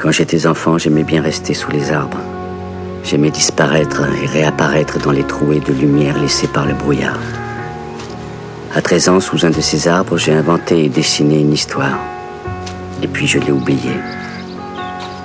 [0.00, 2.20] Quand j'étais enfant, j'aimais bien rester sous les arbres.
[3.02, 7.18] J'aimais disparaître et réapparaître dans les trouées de lumière laissées par le brouillard.
[8.72, 11.98] À 13 ans, sous un de ces arbres, j'ai inventé et dessiné une histoire.
[13.02, 13.98] Et puis je l'ai oubliée.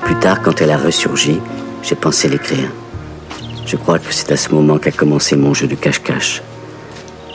[0.01, 1.39] Plus tard, quand elle a ressurgi,
[1.83, 2.69] j'ai pensé l'écrire.
[3.68, 6.42] Je crois que c'est à ce moment qu'a commencé mon jeu de cache-cache.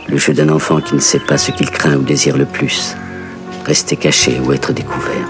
[0.08, 2.96] Le jeu d'un enfant qui ne sait pas ce qu'il craint ou désire le plus.
[3.64, 5.28] Rester caché ou être découvert.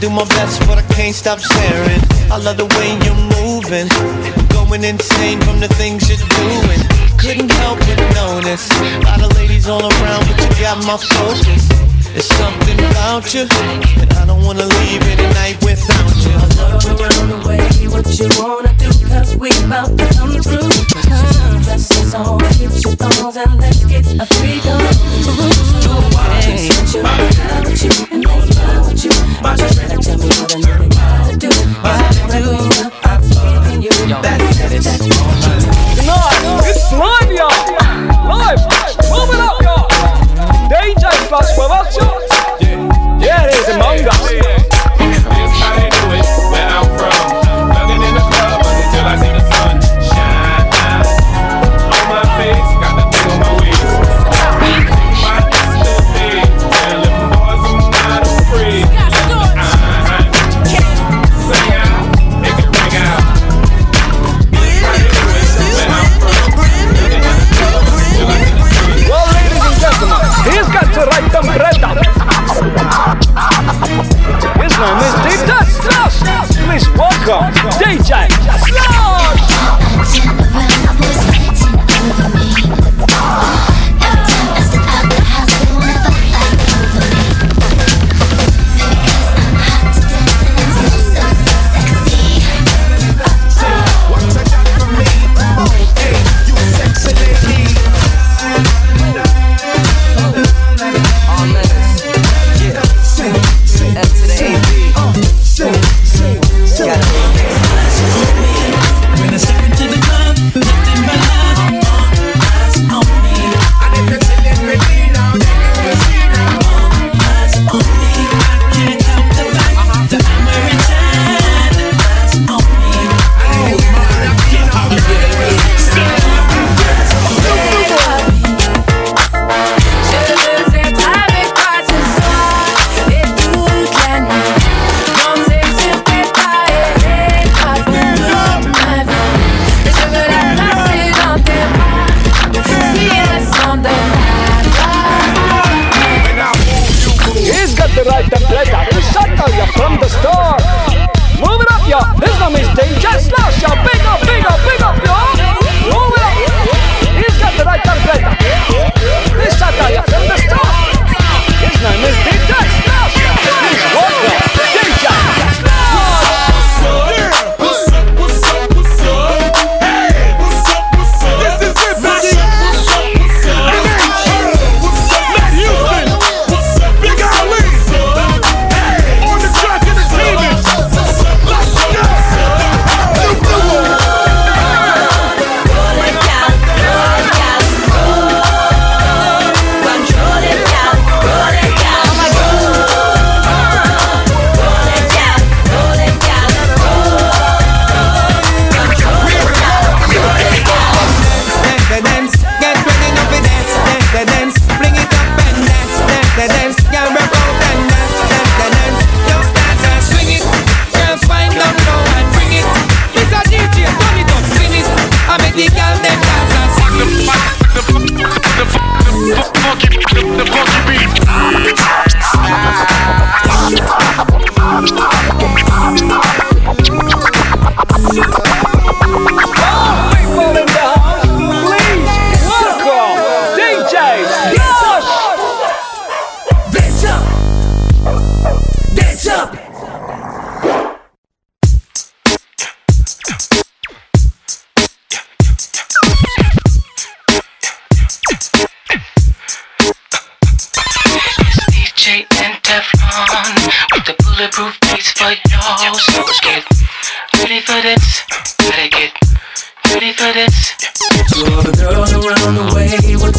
[0.00, 2.00] Do my best, but I can't stop staring.
[2.30, 3.88] I love the way you're moving.
[4.48, 6.87] Going insane from the things you're doing.
[7.18, 8.70] Couldn't help but notice.
[8.70, 11.66] A lot of ladies all around, but you got my focus.
[12.14, 13.42] There's something about you,
[13.98, 16.32] and I don't wanna leave any night without you.
[16.32, 20.70] I love around the way, what you wanna do, cause we about to come through.
[21.10, 24.78] Uh, dresses on, get your thongs, and let's get a freedom.
[25.90, 25.98] Ooh,
[26.38, 26.70] hey.
[26.94, 29.10] you, about you, and make love with you.
[29.58, 31.50] Just try tell me what I really gotta do.
[31.82, 32.88] Gotta do.
[33.02, 33.90] I'm feeling you.
[34.22, 34.82] That's it.
[34.82, 35.77] Tonight, it's
[36.92, 37.48] live, y'all.
[38.28, 38.60] Live.
[39.10, 39.88] Move it up, y'all.
[40.68, 42.20] DJ Plus with us, y'all.
[43.20, 44.17] Yeah, it is among us.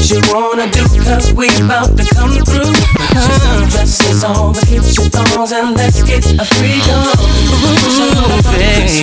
[0.09, 0.81] You wanna do?
[1.03, 2.98] Cause we about to come through.
[3.15, 7.15] Sundresses on, but hit your thongs and let's get a freak on.
[7.89, 8.39] So I'm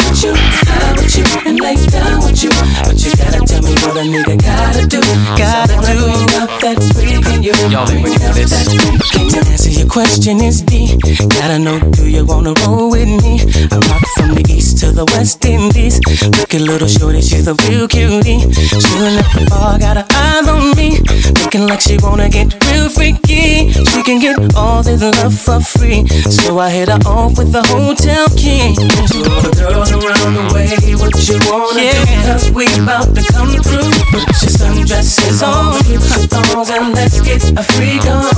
[0.07, 0.33] with you,
[0.67, 2.51] high with you, and lay down with you.
[2.85, 5.01] But you gotta tell me what I need a nigga gotta do.
[5.37, 6.07] Gotta do.
[6.07, 7.55] Bring out that freak in you.
[7.71, 8.51] Y'all ain't ready for this.
[8.51, 9.43] that freak in you.
[9.53, 10.99] Answer your question is D.
[11.29, 13.41] Gotta know, do you wanna roll with me?
[13.71, 16.01] I rock from the east to the west Indies.
[16.39, 18.41] Look a little shorty, she's a real cutie.
[18.83, 21.01] Chillin' at the bar, got her eyes on me.
[21.43, 23.73] Looking like she wanna get real freaky.
[23.73, 26.07] She can get all this love for free.
[26.29, 28.75] So I hit her off with the hotel key.
[28.75, 30.69] To all the girls around the way,
[31.01, 32.05] what you wanna do?
[32.27, 33.93] Cause we about to come through.
[34.13, 38.27] Put your sundresses on, hit your thongs, and let's get a freak on.
[38.27, 38.35] A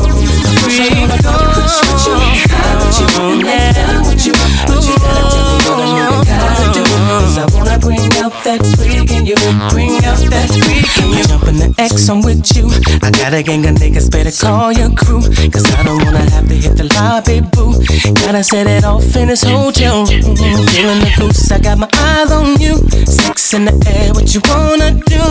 [0.68, 1.58] freak on.
[1.88, 2.14] With you,
[2.54, 3.08] high with you,
[3.48, 4.34] and down with you.
[4.68, 6.87] But you gotta tell me what nigga gotta do.
[7.08, 9.36] Cause I wanna bring out that freak in you.
[9.72, 11.24] Bring out that freak in you.
[11.24, 12.68] Jump in the X, I'm with you.
[13.00, 15.24] I got a gang of niggas, better call your crew.
[15.48, 17.80] Cause I don't wanna have to hit the lobby, boo.
[18.12, 20.36] Gotta set it off in this hotel room.
[20.68, 22.76] Feeling the goose, I got my eyes on you.
[23.08, 25.24] Sex in the air, what you wanna do?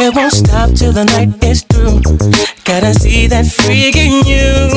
[0.00, 2.00] It won't stop till the night is through.
[2.64, 4.72] Gotta see that freak in you.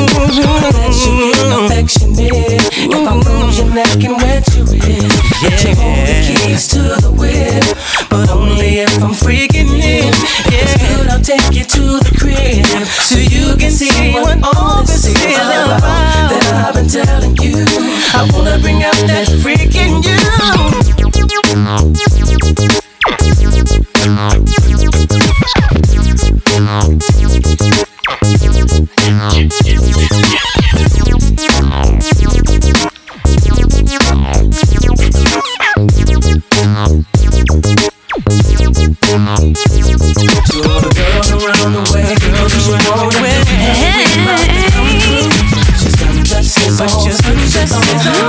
[0.75, 1.15] That you
[1.63, 2.59] affectionate.
[2.91, 5.07] If I move your neck and wet you in.
[5.43, 7.63] The keys to the whip.
[8.09, 10.13] But only if I'm freaking in.
[10.49, 12.65] It's good, I'll take you to the crib.
[13.09, 15.81] So you can see what all this is about.
[16.29, 17.65] That I've been telling you.
[18.13, 20.23] I wanna bring out that freak in you.
[47.75, 48.22] Undresses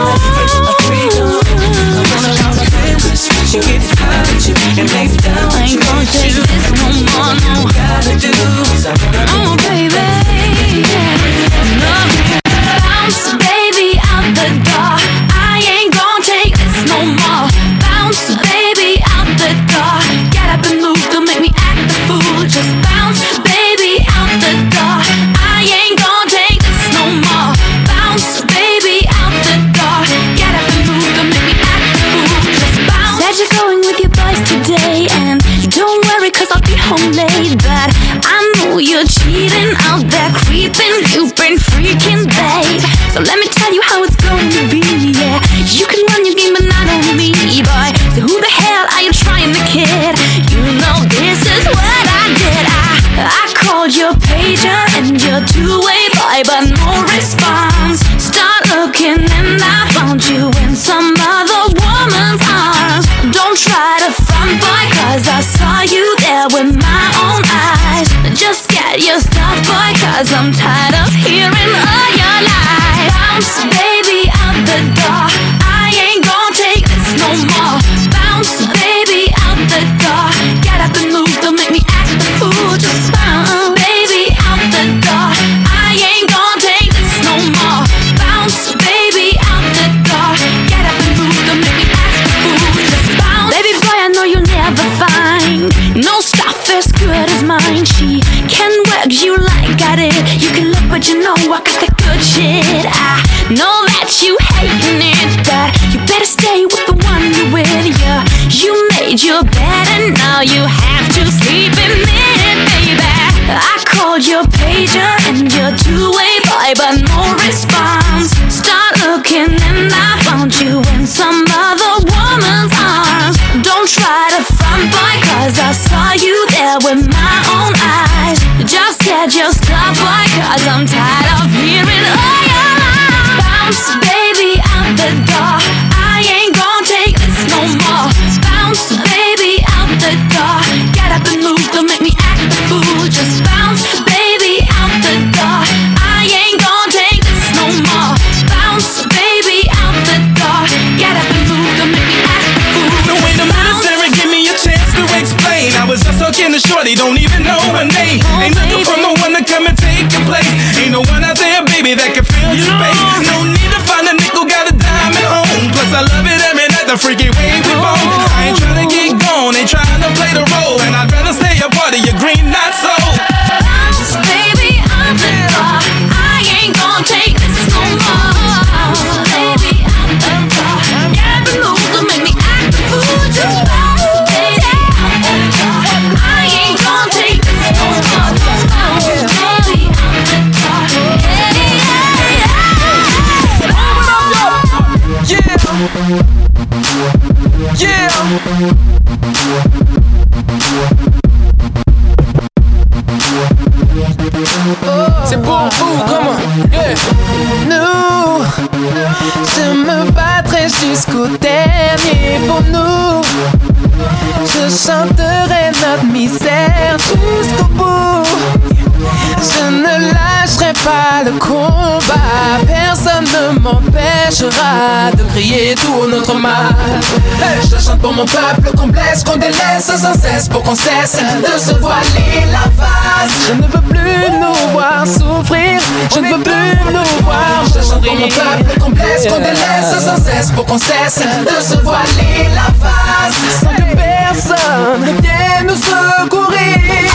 [228.35, 233.31] peuple qu'on blesse, qu'on délaisse sans cesse pour qu'on cesse de se voiler la face.
[233.49, 235.81] Je ne veux plus nous voir souffrir.
[236.13, 240.05] Je ne veux plus nous voir Je chante pour mon peuple qu'on blesse, qu'on délaisse
[240.05, 243.37] sans cesse pour qu'on cesse de se voiler la face.
[243.61, 247.11] Sans que personne ne vienne nous secourir.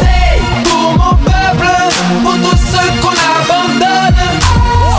[0.00, 1.68] C'est pour mon peuple,
[2.24, 4.16] pour tous ceux qu'on abandonne.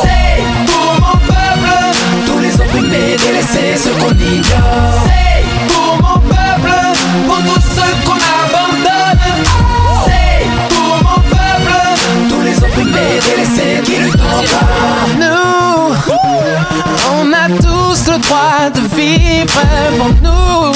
[0.02, 1.70] C'est pour mon peuple,
[2.26, 5.07] tous les opprimés, délaissés, ceux qu'on ignore.
[13.20, 14.00] Délaissés, qui.
[15.20, 15.96] Nous,
[17.12, 19.62] on a tous le droit de vivre
[19.98, 20.72] pour nous.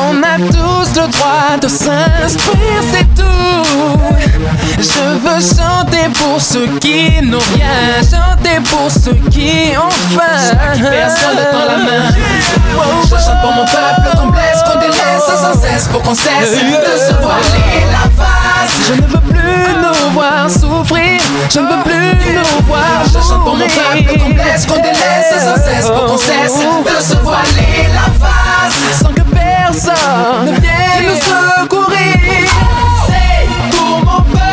[0.00, 3.24] On a tous le droit de s'instruire, c'est tout.
[4.78, 10.74] Je veux chanter pour ceux qui n'ont rien, chanter pour ceux qui ont faim.
[10.74, 12.06] Personne dans la main.
[13.04, 16.98] Je chante pour mon peuple qu'on blesse, qu'on délaisse sans cesse pour qu'on cesse de
[16.98, 18.74] se voiler la face.
[18.88, 21.20] Je ne veux plus nous voir souffrir,
[21.50, 25.44] je ne veux plus nous voir Je chante pour mon peuple qu'on blesse, qu'on délaisse
[25.44, 29.00] sans cesse pour qu'on cesse de se voiler la face.
[29.00, 32.50] Sans que personne ne vienne nous secourir.
[33.06, 34.46] C'est pour mon peuple,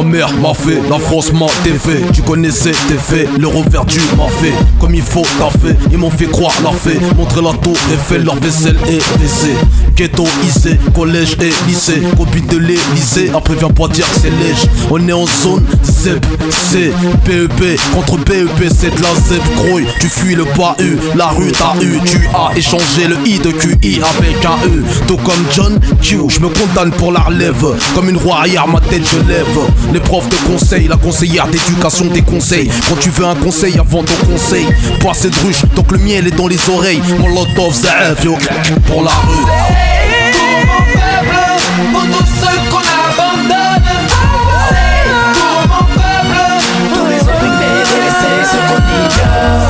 [0.00, 2.00] Ma mère m'a fait, la France m'a défait.
[2.14, 4.54] Tu connaissais tes faits, le revers du m'a fait.
[4.80, 5.76] Comme il faut, t'as fait.
[5.92, 6.98] Ils m'ont fait croire la fait.
[7.18, 9.54] Montrer la tour Eiffel, leur vaisselle est baissée.
[10.00, 12.00] Ghetto, lycée, collège et lycée.
[12.16, 14.70] Copine de l'Élysée, après viens pas dire que c'est léger.
[14.90, 16.90] On est en zone ZEP, C,
[17.26, 17.78] PEP.
[17.94, 19.42] Contre PEP, c'est de la ZEP.
[19.56, 22.00] Croy, tu fuis le pas U, la rue t'a eu.
[22.06, 24.82] Tu as échangé le I de QI avec un E.
[25.06, 27.66] Tout comme John Q, je me condamne pour la relève.
[27.94, 29.46] Comme une roue arrière, ma tête je lève.
[29.92, 32.70] Les profs te conseillent, la conseillère d'éducation des conseils.
[32.88, 34.64] Quand tu veux un conseil avant ton conseil,
[35.04, 37.02] pas cette ruche, donc le miel est dans les oreilles.
[37.18, 38.38] Mon lot of zaef, yo,
[38.86, 39.89] pour la rue.
[44.68, 46.38] C'est pour mon peuple,
[46.94, 49.69] tous les opprimés, délaissés, ceux qu'on ignore.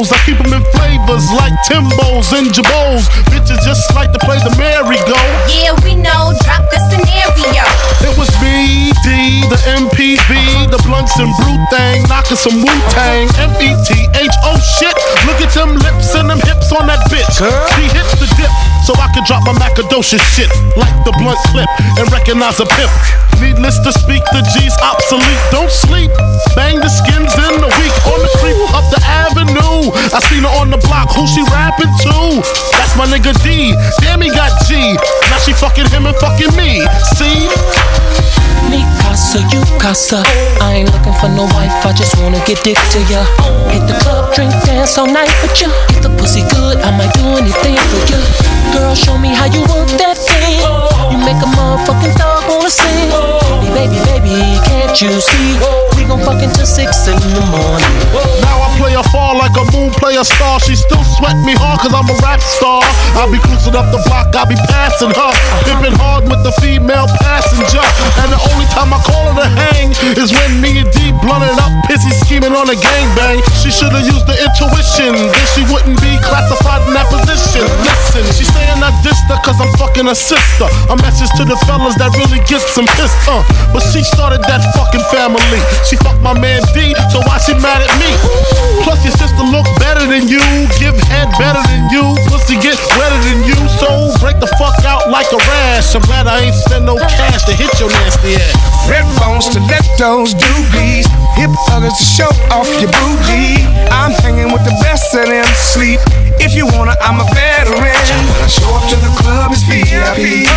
[0.00, 0.12] These.
[0.12, 3.04] I keep them in flavors like Timbos and Jabos.
[3.28, 5.20] Bitches just like to play the merry-go.
[5.48, 6.32] Yeah, we know.
[6.44, 7.64] Drop the scenario.
[8.00, 13.28] It was B, D, the MPV, the blunts and brute thing, knocking some Wu Tang.
[13.36, 14.94] M E T H, oh shit.
[15.28, 17.38] Look at them lips and them hips on that bitch.
[17.38, 17.68] Girl.
[17.76, 18.52] She hits the dip,
[18.84, 21.68] so I can drop my Macadocious shit like the blunt clip
[21.98, 22.92] and recognize a pimp.
[23.40, 25.42] Needless to speak, the G's obsolete.
[25.50, 26.12] Don't sleep.
[26.56, 29.88] Bang the skins in the week on the creep up the avenue.
[30.12, 31.12] I seen her on the block.
[31.16, 32.44] Who she rapping to?
[32.76, 33.72] That's my nigga D.
[34.04, 34.76] Damn, he got G.
[35.30, 36.84] Now she fucking him and fucking me.
[37.16, 38.49] See?
[38.68, 40.22] Me casa, you casa.
[40.60, 43.24] I ain't looking for no wife, I just wanna get dick to ya.
[43.72, 45.68] Hit the club, drink, dance all night with ya.
[45.88, 48.20] If the pussy good, I might do anything for ya.
[48.72, 50.99] Girl, show me how you work that thing.
[51.24, 53.10] Make a motherfucking dog wanna sing.
[53.76, 55.56] Baby, baby, can't you see?
[55.96, 57.94] We gon' fuck until six in the morning.
[58.42, 60.58] Now I play a fall like a moon play a star.
[60.60, 62.82] She still sweat me hard cause I'm a rap star.
[63.14, 65.32] I be cruising up the block, I be passing her.
[65.68, 67.84] Pimping hard with the female passenger.
[68.24, 71.54] And the only time I call her to hang is when me and D blunted
[71.60, 73.44] up, pissy scheming on a gangbang.
[73.62, 77.62] She should've used the intuition, then she wouldn't be classified in that position.
[77.86, 80.66] Listen, she's saying I dissed her cause I'm fucking her sister.
[80.90, 83.42] A to the fellas that really gets some pissed, uh.
[83.74, 85.58] But she started that fucking family.
[85.82, 88.14] She fucked my man D, so why she mad at me?
[88.86, 90.42] Plus your sister look better than you,
[90.78, 93.58] give head better than you, pussy get wetter than you.
[93.82, 95.98] So break the fuck out like a rash.
[95.98, 98.79] I'm glad I ain't spend no cash to hit your nasty ass.
[98.88, 101.06] Red bones, stilettos, doobies.
[101.36, 103.64] Hip huggers to show off your booty.
[103.90, 106.00] I'm hanging with the best of them sleep.
[106.40, 107.80] If you wanna, I'm a veteran.
[107.80, 110.48] When I show up to the club, it's VIP.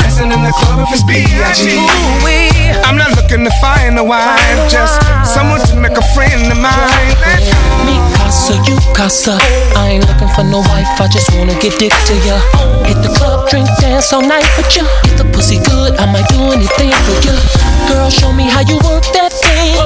[0.00, 1.78] Dancing in the club if it's B.I.G.
[2.84, 7.16] I'm not looking to find a wife, just someone to make a friend of mine.
[7.88, 9.38] Me casa, you casa.
[9.76, 12.36] I ain't looking for no wife, I just wanna get dick to ya.
[12.84, 14.84] Hit the club, drink, dance all night with ya.
[15.04, 17.32] If the pussy good, I might do anything for ya.
[17.88, 19.76] Girl, show me how you work that thing.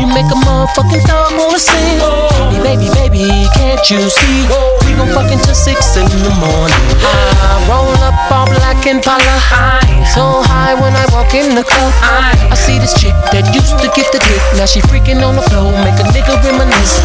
[0.00, 1.98] You make a motherfucking dog wanna sing.
[2.62, 4.46] Baby, baby, baby, can't you see?
[4.84, 6.84] We gon' fuck until six in the morning.
[7.02, 9.36] I roll up all black and Impala.
[10.14, 11.92] So high when I walk in the club.
[12.52, 14.42] I see this chick that used to get the dick.
[14.56, 17.02] Now she freaking on the floor, make a nigga reminisce.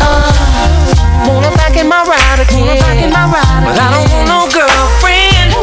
[1.28, 3.12] Want her back in my ride again.
[3.12, 5.21] But I don't want no girlfriend.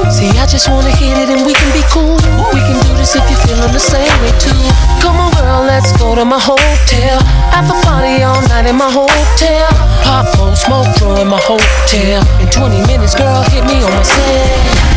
[0.08, 2.16] See, I just wanna hit it and we can be cool.
[2.50, 4.56] We can do this if you're feeling the same way too.
[5.04, 7.20] Come on, girl, let's go to my hotel.
[7.52, 9.68] Have a party all night in my hotel.
[10.02, 12.24] Pop more smoke, draw in my hotel.
[12.40, 14.88] In 20 minutes, girl, hit me on my cell.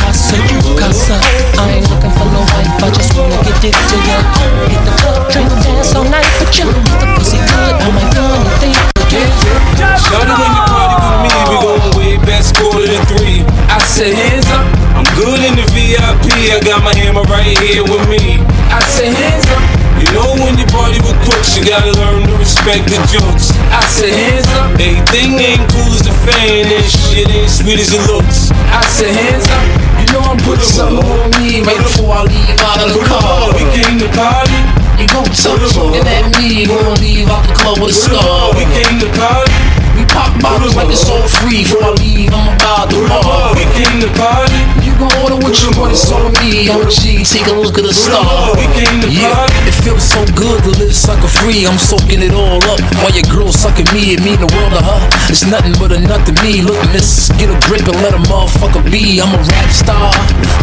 [0.00, 1.18] Casa, you casa.
[1.58, 4.18] I ain't looking for no wife, I just wanna get dick to ya.
[4.70, 6.64] Hit the club, drink, dance all night with ya.
[6.70, 9.22] If the pussy good, I might do anything for ya.
[9.98, 13.29] Shorty, when you party with me, we going way back, quarter to three.
[13.70, 14.66] I said, hands up,
[14.98, 16.26] I'm good in the VIP.
[16.50, 18.42] I got my hammer right here with me.
[18.66, 19.62] I said, hands up.
[20.02, 23.54] You know when you party with crooks, you gotta learn to respect the jokes.
[23.70, 24.74] I said, hands up.
[24.74, 28.50] Everything ain't cool as the fan, and shit ain't sweet as it looks.
[28.74, 29.62] I said, hands up.
[30.02, 33.54] You know I'm putting something on me right before I leave out of the car.
[33.54, 34.58] We came to party.
[34.98, 38.50] You gon' touch and that me gonna leave out the club with a scar.
[38.58, 39.69] We came to party.
[40.12, 42.30] Pop bottles like it's all free before I leave.
[42.32, 43.54] I'm about to bar.
[43.54, 44.89] We came to party.
[45.00, 46.68] Order what you want, it's on me.
[46.68, 48.52] I'm take a look at the star.
[49.08, 51.64] Yeah, it feels so good to live sucker free.
[51.64, 54.12] I'm soaking it all up while your girl sucking me.
[54.12, 55.00] It mean the world to her.
[55.32, 56.60] It's nothing but a nut to me.
[56.60, 59.24] Look, miss, get a grip and let a motherfucker be.
[59.24, 60.12] I'm a rap star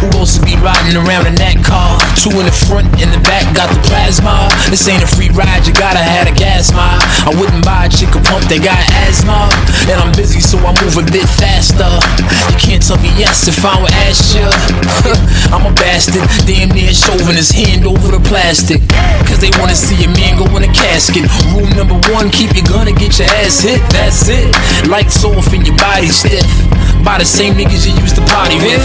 [0.06, 1.97] who wants to be riding around in that car.
[2.13, 4.54] Two in the front, in the back, got the plasma.
[4.69, 7.02] This ain't a free ride, you gotta have a gas mile.
[7.26, 9.50] I wouldn't buy a chick a pump that got asthma.
[9.89, 11.89] And I'm busy, so I move a bit faster.
[12.54, 14.43] You can't tell me yes if I would ask you.
[15.53, 18.83] I'm a bastard, damn near shoving his hand over the plastic.
[19.27, 21.23] Cause they wanna see a man go in a casket.
[21.53, 23.79] Rule number one, keep your gun and get your ass hit.
[23.91, 24.51] That's it.
[24.87, 26.47] Lights off and your body stiff.
[27.03, 28.83] By the same niggas you used to party with.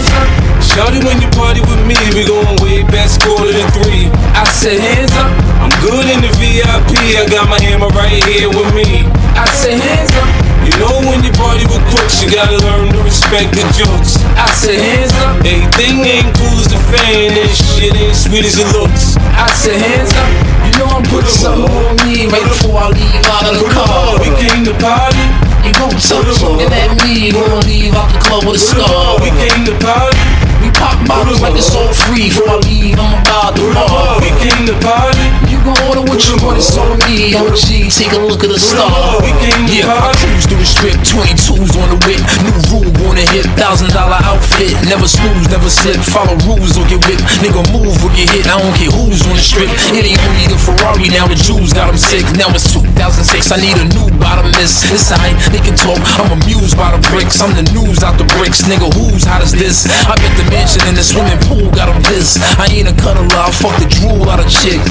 [0.63, 4.07] Shorty, when you party with me, we going way back, quarter to three.
[4.31, 5.27] I said, hands up.
[5.59, 6.95] I'm good in the VIP.
[7.19, 9.03] I got my hammer right here with me.
[9.35, 10.42] I said, hands up.
[10.63, 14.15] You know when you party with crooks, you gotta learn to respect the jokes.
[14.39, 15.35] I said, hands up.
[15.43, 19.19] Everything ain't cool as the fan, and shit ain't sweet as it looks.
[19.19, 20.31] I said, hands up.
[20.63, 24.15] You know I'm putting something on me right before I leave out of the car.
[24.23, 25.27] We came to party.
[25.67, 29.19] You gon' touch and that me gonna leave out the club with a scar.
[29.19, 30.19] We came to party.
[30.63, 32.99] We pop bottles like it's all free before I leave.
[32.99, 34.19] I'm about to bar.
[34.19, 35.52] We came to party.
[35.63, 37.31] Gon' order what you want, it's on me.
[37.31, 38.91] I'm a G, take a look at the star.
[39.23, 42.19] We came to yeah, I cruise through the strip, 22s on the whip.
[42.43, 44.75] New rule on the hip, thousand dollar outfit.
[44.91, 46.03] Never snooze, never slip.
[46.03, 47.23] Follow rules or get whipped.
[47.39, 48.43] Nigga move or get hit.
[48.51, 49.71] I don't care who's on the strip.
[49.95, 52.27] It ain't only the Ferrari, now the Jews got them sick.
[52.35, 54.83] Now it's 2006, I need a new bottomless.
[54.91, 56.03] It's alright, they can talk.
[56.19, 57.39] I'm amused by the bricks.
[57.39, 58.67] I'm the news out the bricks.
[58.67, 59.87] Nigga, who's hot as this?
[59.87, 62.43] I bet the mansion in the swimming pool got them pissed.
[62.59, 64.83] I ain't a cuddler, I fuck the drool out of chick.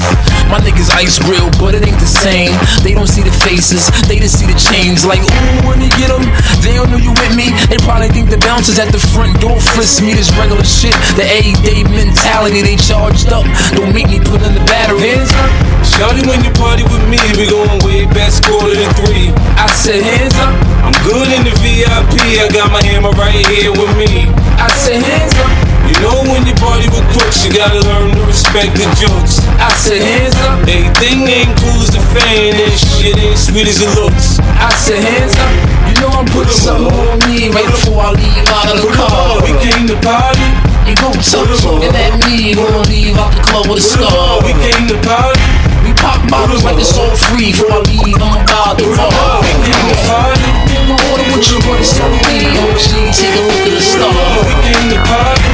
[0.49, 2.55] My niggas ice grill, but it ain't the same.
[2.81, 5.05] They don't see the faces, they just see the chains.
[5.05, 6.23] Like, ooh, when you get them,
[6.63, 7.51] they don't know you with me.
[7.67, 10.15] They probably think the bouncers at the front door frisk me.
[10.15, 13.45] This regular shit, the everyday mentality they charged up.
[13.75, 15.19] Don't make me put in the battery.
[15.19, 15.51] Hands up.
[15.83, 19.35] Shorty, when you party with me, we going way back, quarter to three.
[19.59, 20.55] I said, hands up.
[20.81, 22.15] I'm good in the VIP.
[22.39, 24.31] I got my hammer right here with me.
[24.57, 25.72] I said, hands up.
[25.93, 29.45] You know when you party with crooks, you gotta learn to respect the jokes.
[29.61, 33.77] I said hands up, everything ain't cool as the fan, and shit ain't sweet as
[33.77, 34.41] it looks.
[34.57, 35.53] I said hands up,
[35.85, 39.37] you know I'm putting something on me right before I leave out of the car.
[39.45, 40.49] We came to party.
[40.89, 44.41] You gon' suck looking at me, gonna leave out the club with a scar.
[44.41, 45.45] We came to party.
[45.85, 48.17] We pop bottles like it's all free before I leave.
[48.17, 49.45] I'm about to fall.
[49.45, 50.41] We came to party.
[50.73, 52.49] Nigga, order what you want, it's on me.
[52.65, 54.09] OG, take a look at the star.
[54.41, 55.52] We came to party.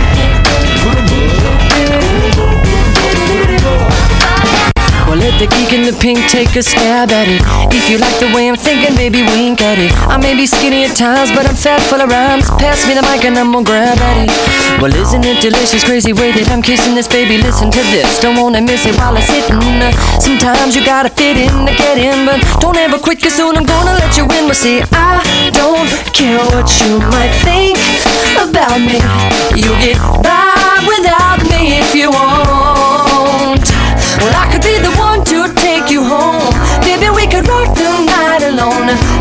[5.37, 7.43] The geek in the pink take a stab at it.
[7.69, 9.91] If you like the way I'm thinking, baby, wink at it.
[10.07, 12.49] I may be skinny at times, but I'm fat full of rhymes.
[12.57, 14.31] Pass me the mic and I'm gonna grab at it.
[14.81, 17.37] Well, isn't it delicious, crazy way that I'm kissing this baby?
[17.37, 19.61] Listen to this, don't wanna miss it while it's hitting.
[20.17, 23.67] Sometimes you gotta fit in to get in, but don't ever quit, cause soon I'm
[23.67, 24.49] gonna let you in.
[24.49, 27.77] Well, see, I don't care what you might think
[28.39, 29.03] about me.
[29.53, 32.58] You get by without me if you want.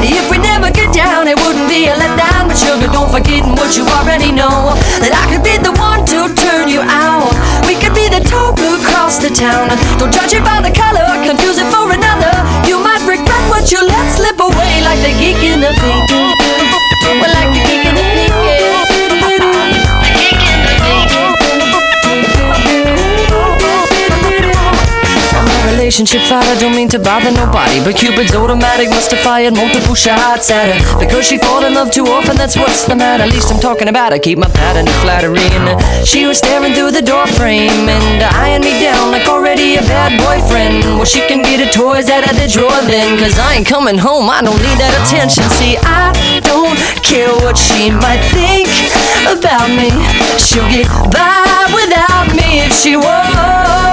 [0.00, 2.48] If we never get down, it wouldn't be a letdown.
[2.48, 4.72] But sugar, don't forget what you already know.
[5.02, 7.32] That I could be the one to turn you out.
[7.68, 9.68] We could be the talk across the town.
[10.00, 12.32] Don't judge it by the color, confuse it for another.
[12.64, 16.08] You might regret what you let slip away, like the geek in the pink.
[17.20, 18.07] Well, like the geek in the
[25.88, 27.80] Relationship fighter, don't mean to bother nobody.
[27.80, 31.00] But Cupid's automatic must have fired multiple shots at her.
[31.00, 33.24] Because she fall in love too often, that's what's the matter.
[33.24, 34.18] At least I'm talking about her.
[34.18, 35.40] Keep my pattern of flattery.
[36.04, 40.12] She was staring through the door frame and eyeing me down like already a bad
[40.20, 40.84] boyfriend.
[41.00, 43.16] Well, she can get her toys out of the drawer then.
[43.16, 45.48] Cause I ain't coming home, I don't need that attention.
[45.56, 46.12] See, I
[46.44, 48.68] don't care what she might think
[49.24, 49.88] about me.
[50.36, 53.87] She'll get by without me if she won't.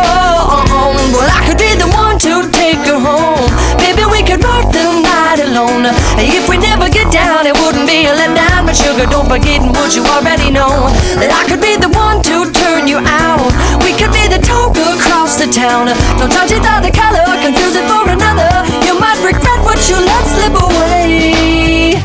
[1.15, 3.47] Well, I could be the one to take her home.
[3.79, 5.87] Baby, we could rock the night alone.
[6.19, 8.67] If we never get down, it wouldn't be a letdown.
[8.67, 10.91] But sugar, don't forget what you already know.
[11.15, 13.47] That I could be the one to turn you out.
[13.79, 15.87] We could be the talk across the town.
[16.19, 18.51] Don't judge it by the color, confuse it for another.
[18.83, 21.95] You might regret what you let slip away.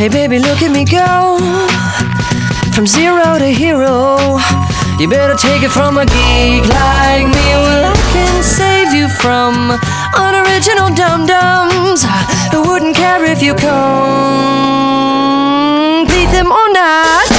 [0.00, 1.36] Hey, baby, look at me go.
[2.72, 4.40] From zero to hero.
[4.98, 7.46] You better take it from a geek like me.
[7.60, 9.76] Well, I can save you from
[10.16, 12.02] unoriginal dum dums
[12.50, 13.70] who wouldn't care if you complete
[16.32, 17.35] them or not.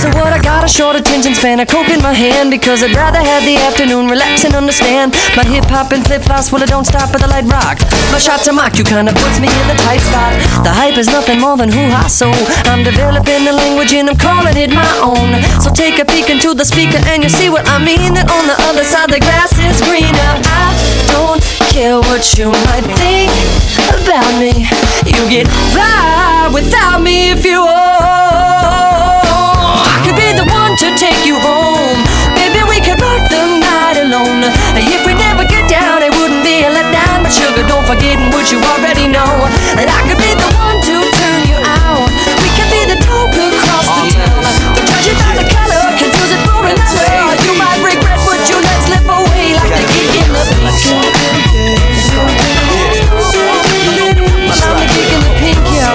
[0.00, 0.32] So what?
[0.32, 3.44] I got a short attention span, a coke in my hand because I'd rather have
[3.44, 5.12] the afternoon relax and understand.
[5.36, 7.76] My hip hop and flip flops, well, I don't stop at the light rock.
[8.08, 10.32] My shot to mock you kinda puts me in the tight spot.
[10.64, 12.32] The hype is nothing more than hoo ha, so
[12.70, 15.36] I'm developing the language and I'm calling it my own.
[15.60, 18.14] So take a peek into the speaker and you'll see what I mean.
[18.14, 20.32] That on the other side, the grass is greener.
[20.48, 20.72] I
[21.12, 23.28] don't care what you might think
[24.00, 24.64] about me.
[25.04, 25.99] You get by
[37.90, 39.50] But sugar, don't forget what you already know.
[39.74, 42.06] That I could be the one to turn you out.
[42.38, 44.46] We could be the talk across the oh, town.
[44.78, 47.34] Don't judge it by the color, confuse it for another.
[47.42, 50.38] You might regret what you let slip away, like the geek in the
[54.46, 55.90] Well, I'm the geek in the pink, yo.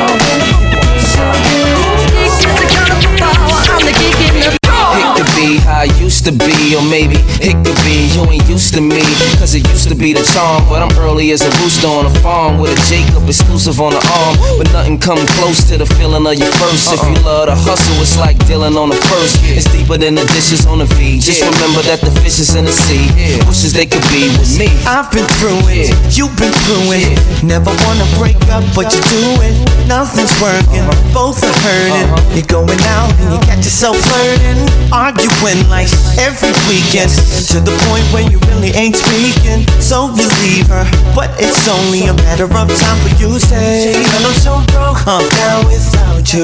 [2.11, 3.55] Geek is the kind of power.
[3.71, 7.23] I'm the geek in the It could be how I used to be, or maybe
[7.39, 7.74] it could be
[8.15, 9.03] you ain't used to me.
[9.35, 12.13] Cause it used to be the charm, but I'm early as a rooster on a
[12.23, 14.35] farm with a Jacob exclusive on the arm.
[14.57, 16.95] But nothing come close to the feeling of your first.
[16.95, 19.43] If you love to hustle, it's like dealing on the first.
[19.43, 21.19] It's deeper than the dishes on the V.
[21.19, 23.11] Just remember that the fish is in the sea.
[23.43, 24.71] Wishes they could be with me.
[24.87, 27.19] I've been through it, you've been through it.
[27.43, 29.55] Never wanna break up, but you do it.
[29.91, 30.63] Nothing's uh-huh.
[30.63, 31.13] working, uh-huh.
[31.13, 32.07] both are hurting.
[32.07, 32.35] Uh-huh.
[32.37, 34.63] You're going out and you catch yourself flirting,
[34.95, 37.11] arguing like every weekend.
[37.51, 39.65] To the point where you really ain't speaking.
[39.81, 44.25] So you leave her, but it's only a matter of time for you say, Girl,
[44.25, 46.43] I'm so broke, I'm down without you.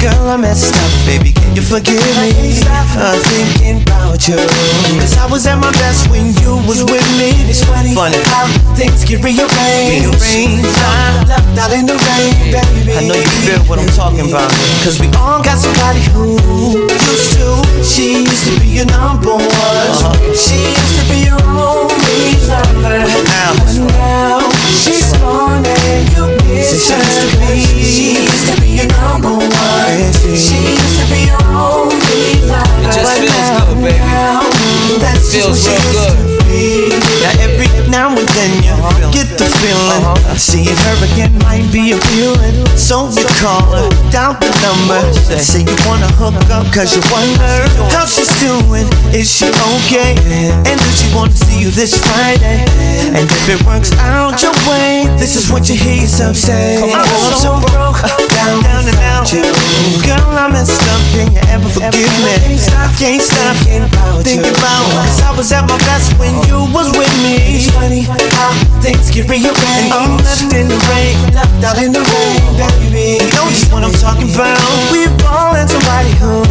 [0.00, 2.62] Girl, I messed up, baby, can you forgive me?
[2.98, 4.38] I'm thinking about you.
[4.98, 7.34] Cause I was at my best when you was with me.
[7.50, 10.08] It's funny, funny how things get rearranged.
[10.08, 12.94] Rearranged, I'm left out in the rain, baby.
[12.94, 14.50] I know you feel what I'm talking about.
[14.82, 17.48] Cause we all got somebody who used to.
[17.82, 19.48] She used to be your number one.
[19.48, 20.14] Uh-huh.
[20.34, 23.04] She used to be your only lover.
[23.24, 23.52] Now,
[23.92, 25.64] now she's gone
[26.14, 26.88] you miss
[28.14, 30.12] used to be your number one.
[30.22, 31.08] She used to.
[32.88, 33.98] It just feels now, good, baby.
[33.98, 34.40] Now,
[35.32, 36.37] feels real good.
[36.48, 38.74] Now every now and then you
[39.12, 40.02] get the feeling.
[40.38, 42.66] Seeing her again might be appealing.
[42.76, 45.00] So you call her, down the number.
[45.36, 50.16] Say you wanna hook up cause you wonder How she's doing, is she okay?
[50.64, 52.64] And does she wanna see you this Friday?
[53.12, 57.04] And if it works out your way This is what you hear yourself say I'm
[57.34, 59.26] so broke, down, down and out.
[59.28, 62.56] Girl, I messed up, can you ever forgive me?
[62.78, 63.56] I can't stop
[64.22, 67.58] thinking about Cause I was at my best when you was with me.
[67.58, 71.92] It's funny how things can rearrange And I'm left in the rain, left out in
[71.92, 73.18] the rain, baby.
[73.24, 74.56] You know just what I'm talking about?
[74.92, 76.47] We've all had somebody who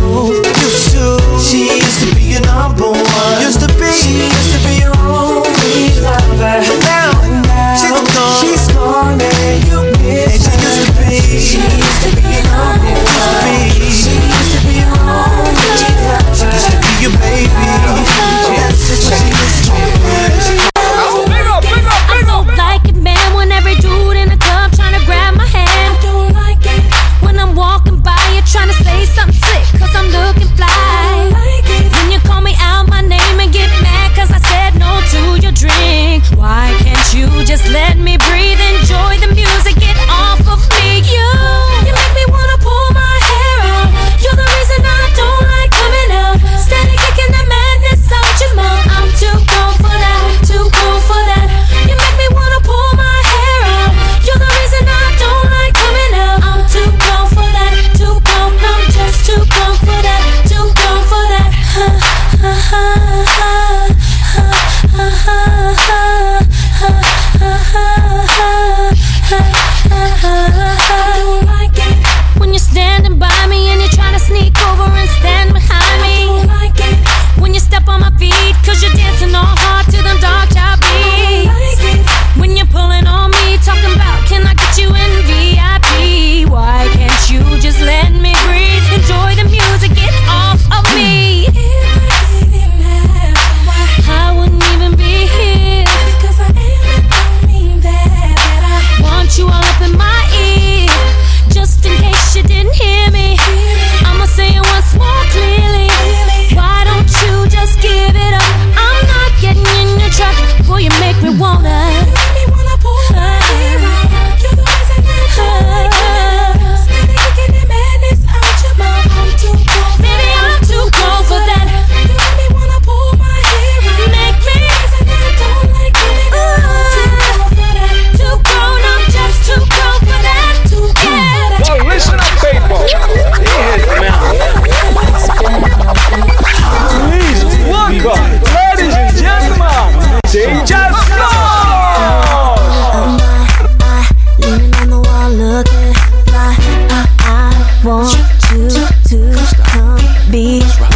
[150.32, 150.87] beat.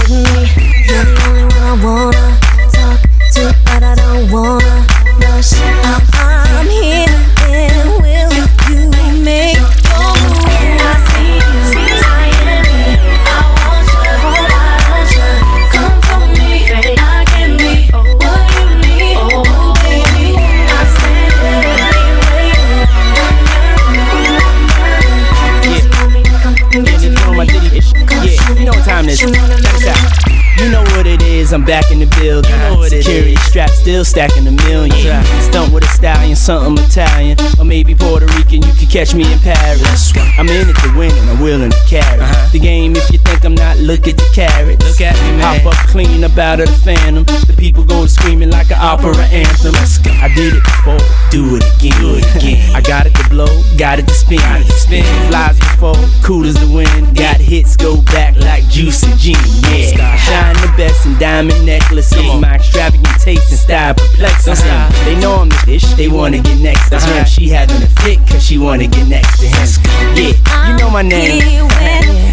[34.03, 35.40] Still stacking a million.
[35.51, 37.37] Stunt with a stallion, something Italian.
[37.59, 40.13] Or maybe Puerto Rican, you could catch me in Paris.
[40.39, 42.49] I'm in it to win and I'm willing to carry uh-huh.
[42.53, 42.95] the game.
[42.95, 44.79] If you think I'm not, look at the carrots.
[44.79, 45.59] Look at me, man.
[45.59, 47.25] Hop up clean up out of the phantom.
[47.25, 49.75] The people go screaming like an opera anthem.
[50.23, 51.99] I did it before, do it again.
[51.99, 52.73] Do it again.
[52.73, 54.39] I got it to blow, got it to spin.
[54.39, 55.03] Got it to spin.
[55.27, 57.13] Flies before, cool as the wind.
[57.17, 59.35] Got hits, go back like juicy gin.
[59.67, 62.23] Yeah, shine the best in diamond necklaces.
[62.39, 64.53] My extravagant taste and style perplexing.
[64.53, 65.03] Uh-huh.
[65.03, 67.25] They know I'm the they wanna get next to him.
[67.25, 70.15] She having a fit, cause she wanna get next to him.
[70.15, 71.41] Yeah, you know my name.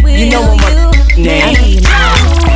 [0.04, 2.47] You know what my name.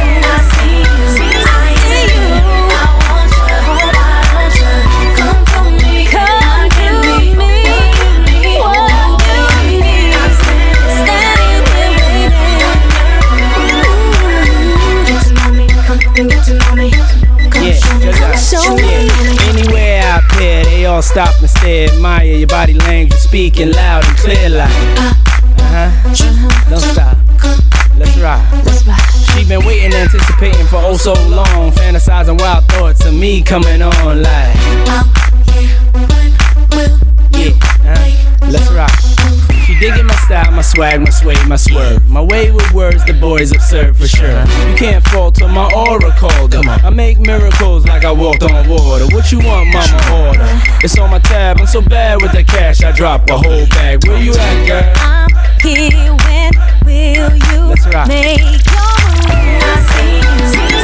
[21.02, 24.70] All stop and stare, admire your body language, speaking loud and clear like.
[24.98, 25.14] Uh
[25.74, 26.70] huh.
[26.70, 27.16] Don't stop.
[27.96, 28.44] Let's ride.
[29.34, 34.22] She been waiting, anticipating for oh so long, fantasizing wild thoughts of me coming on
[34.22, 34.54] like.
[34.54, 35.02] Yeah,
[39.82, 42.08] digging my style, my swag, my sway, my swerve.
[42.08, 44.42] My way with words, the boys observe for sure.
[44.68, 46.62] You can't falter my aura called her.
[46.64, 49.06] I make miracles like I walked on water.
[49.12, 50.28] What you want, mama?
[50.28, 50.46] Order.
[50.84, 51.58] It's on my tab.
[51.58, 54.06] I'm so bad with the cash, I drop a whole bag.
[54.06, 54.92] Where you at, girl?
[54.98, 55.28] I'm
[55.60, 56.52] here when
[56.86, 58.06] will you Let's rock.
[58.06, 58.46] make your
[59.66, 60.81] move?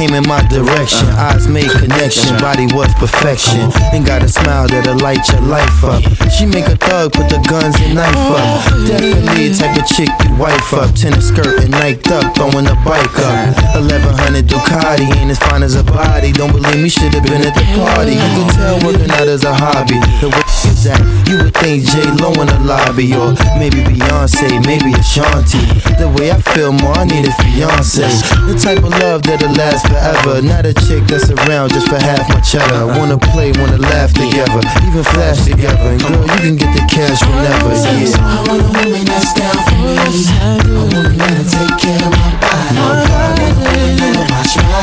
[0.00, 1.08] Came in my direction.
[1.16, 3.72] Eyes made connection, body was perfection.
[3.92, 6.02] And got a smile that'll light your life up.
[6.30, 8.64] She make a thug, put the guns and knife up.
[8.86, 10.94] Definitely type of chick you wife up.
[10.94, 13.56] Tennis skirt and niked up, throwing the bike up.
[13.76, 16.32] 1100 Ducati, ain't as fine as a body.
[16.32, 18.16] Don't believe me, should've been at the party.
[18.16, 19.98] You can tell working out is a hobby.
[20.20, 24.60] The way is that, you would think J Lo in the lobby, or maybe Beyonce,
[24.66, 25.60] maybe Ashanti.
[25.96, 28.04] The way I feel more, I need a fiance.
[28.48, 30.09] The type of love that'll last forever.
[30.40, 32.86] Not a chick that's around just for half my cheddar.
[32.98, 35.90] Wanna play, wanna laugh together, even flash together.
[35.90, 38.16] And girl, you can get the cash whenever, yeah.
[38.18, 39.96] I want a woman that's down for me.
[39.96, 42.76] I A woman that'll take care of my body.
[42.76, 44.80] A woman that'll wash my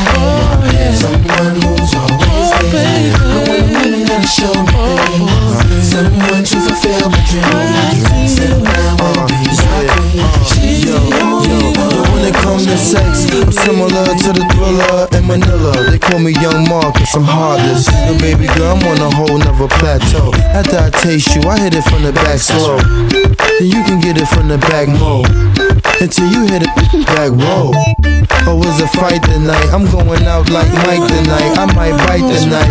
[0.70, 0.94] hair.
[0.94, 3.12] Someone who's always there.
[3.14, 4.72] I want a woman that'll show me
[5.06, 5.90] things.
[5.90, 8.34] Someone to fulfill my dreams.
[8.34, 10.44] Settle down be my.
[10.44, 14.44] She's Yo, the only yo, yo, when it comes to sex, I'm similar to the
[14.52, 15.90] thriller and Manila.
[15.90, 17.86] They call me Young Mark, cause I'm heartless.
[17.86, 20.32] Yo, baby girl, I'm on a whole nother plateau.
[20.50, 22.78] After I taste you, I hit it from the back slow.
[22.78, 25.24] Then you can get it from the back more.
[26.00, 27.72] Until you hit it back row.
[28.48, 29.68] Oh, it's a fight tonight.
[29.74, 31.52] I'm going out like Mike tonight.
[31.58, 32.70] I might bite tonight.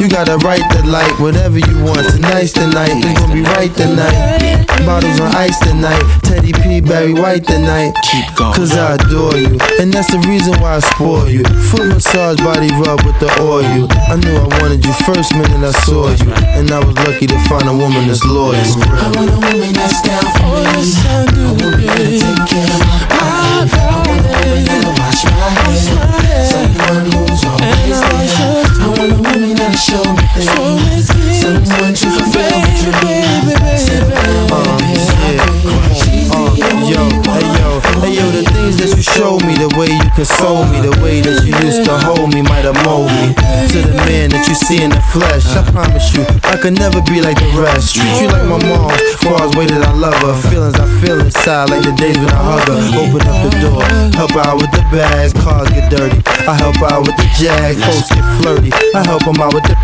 [0.00, 2.06] You gotta write the light, whatever you want.
[2.08, 2.92] Tonight's the night.
[2.94, 4.66] It's gonna be right tonight.
[4.86, 6.02] Bottles on ice tonight.
[6.24, 7.94] Teddy P, Barry White tonight.
[8.04, 8.54] Keep going.
[8.54, 9.56] Cause I adore you.
[9.80, 11.44] And that's the reason why I spoil you.
[11.70, 13.88] Foot massage, body rub with the oil.
[14.10, 16.30] I knew I wanted you first minute I saw you.
[16.58, 18.54] And I was lucky to find a woman that's loyal.
[18.54, 20.84] I want a woman that's down for me.
[20.84, 23.72] A woman that'll take care of my body.
[23.72, 26.44] A woman that'll wash my hair.
[26.44, 28.68] Someone who's always there.
[28.74, 31.08] I want a woman that'll show me things.
[31.40, 33.90] Someone to fulfill my dreams.
[33.90, 36.13] Will be my queen.
[36.34, 40.08] She's Yo, hey yo, hey yo, the things that you show me, the way you
[40.12, 43.32] console me, the way that you used to hold me might have molded me
[43.72, 45.48] to the man that you see in the flesh.
[45.56, 47.96] I promise you, I could never be like the rest.
[47.96, 48.92] Treat you like my mom,
[49.24, 50.36] far as way that I love her.
[50.52, 52.78] Feelings I feel inside, like the days when I hug her.
[53.00, 56.20] Open up the door, help out with the bags, cars get dirty.
[56.44, 58.70] I help out with the jag, folks get flirty.
[58.92, 59.74] I help them out with the.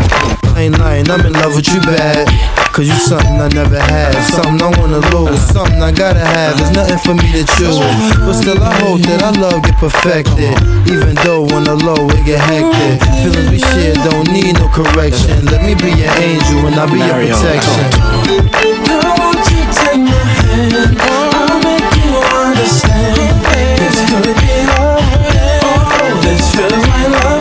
[0.53, 2.27] Ain't lying, I'm in love with you bad.
[2.71, 6.55] Cause you something I never had, something I wanna lose, something I gotta have.
[6.55, 7.75] There's nothing for me to choose.
[8.23, 10.55] But still, I hope that our love get perfected.
[10.87, 13.03] Even though on the low it get hectic.
[13.27, 15.43] Feelings we share don't need no correction.
[15.51, 17.91] Let me be your angel and I'll be your protection.
[18.87, 20.95] Girl, won't you take my hand?
[20.95, 23.35] I'll make you understand.
[23.83, 25.03] This could be love.
[25.59, 27.40] Oh, this feels like love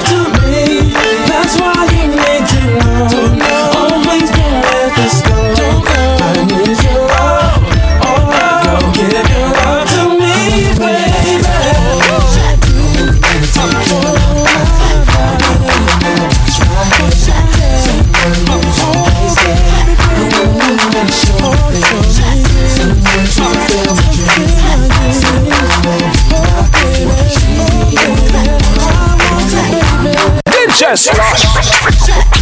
[30.91, 32.40] Just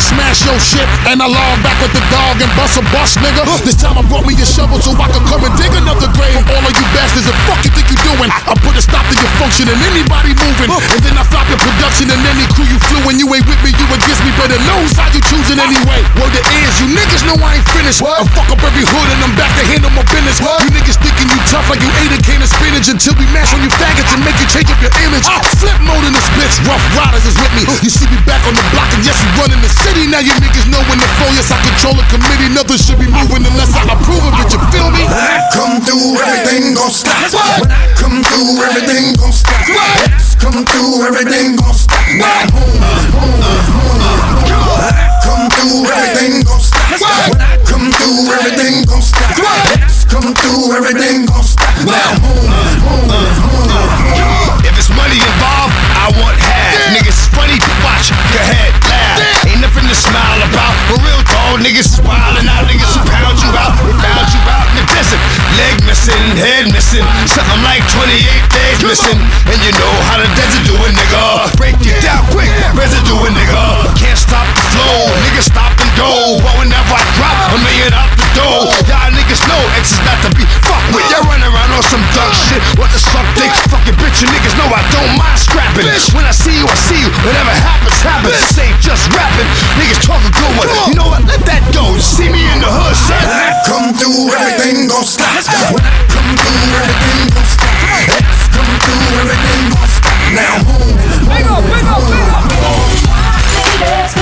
[0.00, 0.88] to smash your shit.
[1.04, 3.44] And I log back with the dog and bust a bus, nigga.
[3.68, 6.40] This time I brought me a shovel so I could come and dig another grave
[6.40, 7.28] for all of you bastards.
[7.28, 8.32] The fuck you think you doing?
[8.32, 10.72] I put a stop to your function and anybody moving.
[10.72, 13.04] And then I stop your production and any crew you flew.
[13.04, 14.32] When you ain't with me, you against me.
[14.40, 16.00] Better know whose side you choosing anyway.
[16.16, 18.00] Word the is, you niggas know I ain't finished.
[18.00, 20.40] I fuck up every hood and I'm back to handle my business.
[20.40, 23.52] You niggas thinking you tough like you ate a can of spinach until we mash
[23.52, 25.28] on you faggots and make you change up your image.
[25.28, 27.68] I Flipmode in this bitch, Ruff Ryders is with me.
[27.84, 29.89] You see me back on the block and yes, we run in the city.
[29.90, 31.30] Now you niggas know when to flow.
[31.34, 32.50] Yes, I control a committee.
[32.50, 34.50] Nothing should be moving unless I approve of it.
[34.50, 35.06] You feel me?
[35.06, 37.30] When I come through, everything gon' stop.
[37.62, 39.66] When I come through, everything gon' stop.
[40.42, 42.02] Come through, everything gon' stop.
[42.10, 44.02] Now boom, boom, boom.
[44.66, 46.90] When I come through, everything gon' stop.
[46.90, 49.30] When I come through, everything gon' stop.
[50.10, 51.70] Come through, everything gon' stop.
[51.86, 52.50] Now boom,
[52.82, 53.30] boom, boom.
[54.66, 56.98] If it's money involved, I want half.
[56.98, 58.10] Niggas funny to watch.
[58.10, 58.89] Go ahead, laugh.
[58.89, 58.89] Ain't
[59.70, 60.74] nothing to smile about.
[60.90, 62.66] For real, dog, niggas is wildin' out.
[62.66, 63.78] Niggas who pound you out.
[63.86, 65.22] They found you out in the desert.
[65.54, 67.06] Leg missing, head missing.
[67.30, 68.10] Something like 28
[68.50, 69.18] days missing.
[69.46, 71.54] And you know how the desert do it, nigga.
[71.54, 72.50] Break it down quick.
[72.74, 73.86] Residue, it, nigga.
[73.94, 75.06] Can't stop the flow.
[75.30, 76.42] Niggas stop and go.
[76.42, 80.18] But whenever I drop a million out the door, y'all niggas know X is not
[80.26, 81.06] to be fucked with.
[81.14, 82.58] Y'all run around on some dumb shit.
[82.74, 83.54] What the suck dick?
[83.70, 85.86] Fucking bitch, you niggas know I don't mind scrapping.
[86.10, 87.10] When I see you, I see you.
[87.22, 88.34] Whatever happens, happens.
[88.34, 89.59] This ain't just rapping.
[89.78, 90.68] Niggas talk a good one.
[90.90, 91.22] You know what?
[91.24, 91.96] Let that go.
[91.98, 93.20] See me in the hood, son.
[93.20, 95.30] When I come through, everything gon' stop.
[95.72, 97.68] When I come through, everything gon' stop.
[97.80, 100.16] When I Come through, everything gon' stop.
[100.34, 100.96] Now boom,
[101.28, 102.28] big up, big up, big
[104.16, 104.19] up.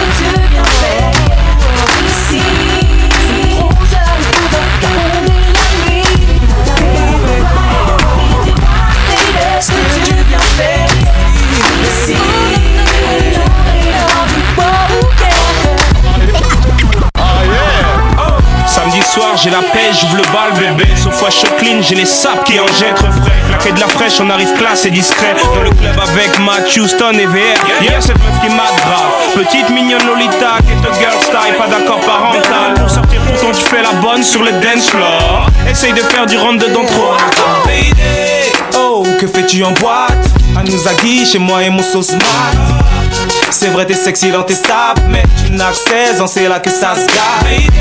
[19.42, 20.88] J'ai la pêche, j'ouvre le bal, bébé.
[20.96, 23.32] Sauf fois je clean, j'ai les sapes qui en jettent frais.
[23.48, 25.34] Claqué de la fraîche, on arrive classe et discret.
[25.54, 27.82] Dans le club avec Matt Houston et VR.
[27.82, 29.34] Yeah, cette meuf qui m'a grave.
[29.34, 32.74] Petite mignonne Lolita, qui est girl style, pas d'accord parental.
[32.74, 35.46] Pour sortir, pourtant tu fais la bonne sur le dance floor.
[35.68, 37.14] Essaye de faire du rentre dedans trop.
[38.78, 40.26] Oh, que fais-tu en boîte?
[40.56, 43.07] À nous chez moi et mon sauce mat.
[43.50, 46.60] C'est vrai, t'es sexy dans tes sapes, mais tu n'as que 16 ans, c'est là
[46.60, 47.72] que ça se gâte.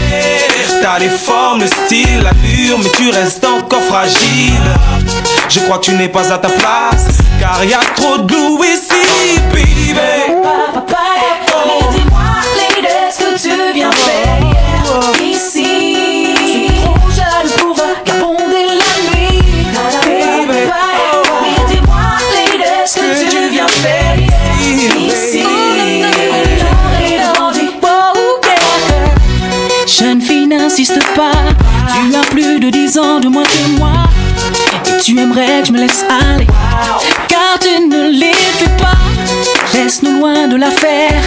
[0.81, 4.61] T'as les formes, le style, l'allure, mais tu restes encore fragile.
[5.49, 7.07] Je crois que tu n'es pas à ta place,
[7.39, 8.57] car y a trop de blue
[30.89, 33.91] Tu as plus de 10 ans de moins que moi.
[34.85, 36.47] Et tu aimerais que je me laisse aller.
[37.27, 38.31] Car tu ne les
[38.77, 38.95] pas.
[39.73, 41.21] Laisse-nous loin de l'affaire.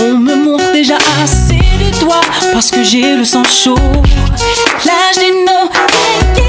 [0.00, 2.20] On me montre déjà assez de toi.
[2.52, 3.78] Parce que j'ai le sang chaud.
[4.84, 6.45] L'âge des non.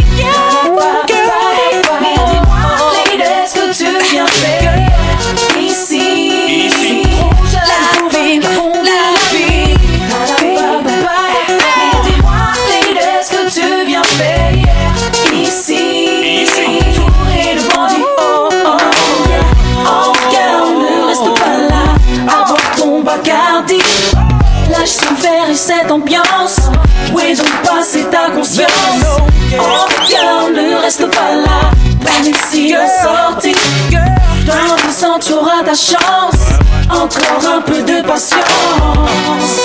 [35.67, 36.53] Ta chance.
[36.89, 38.39] Encore un peu de patience.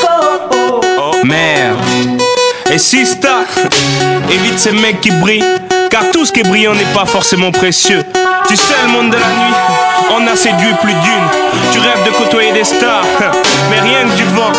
[0.03, 1.25] Oh, oh, oh.
[1.25, 1.79] Merde.
[2.73, 3.45] Et Sista,
[4.29, 5.45] évite ces mecs qui brillent,
[5.93, 8.03] car tout ce qui est brillant n'est pas forcément précieux.
[8.49, 9.55] Tu sais, le monde de la nuit,
[10.11, 11.29] on a séduit plus d'une.
[11.71, 13.05] Tu rêves de côtoyer des stars,
[13.71, 14.53] mais rien que du vent,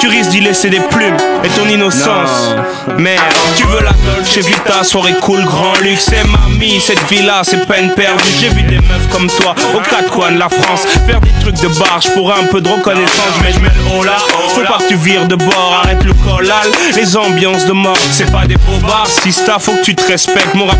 [0.00, 2.54] tu risques d'y laisser des plumes et ton innocence.
[2.98, 3.22] Merde,
[3.56, 7.92] tu veux la Dolce Vita, soirée cool, grand luxe, c'est mamie, cette vie-là, c'est peine
[7.94, 8.24] perdue.
[8.40, 11.60] J'ai vu des meufs comme toi, aux quatre coins de la France, faire des trucs
[11.60, 13.34] de barge pour un peu de reconnaissance.
[13.42, 14.16] Mais je mets le haut là,
[14.48, 18.30] faut pas que tu vires de bord, arrête le collal, les ambiances de mort, c'est
[18.30, 19.06] pas des beaux bars.
[19.06, 20.79] Sista, faut que tu te respectes, mon rap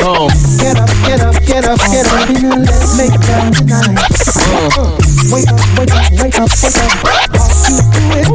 [0.00, 0.30] home.
[0.58, 2.28] Get up, get up, get up, get up.
[2.64, 3.98] Let's make love tonight.
[4.00, 4.66] Uh-huh.
[4.66, 4.96] Uh-huh.
[5.32, 7.28] Wake up, wake up, wake up, wake up.
[7.36, 8.29] Cause you do it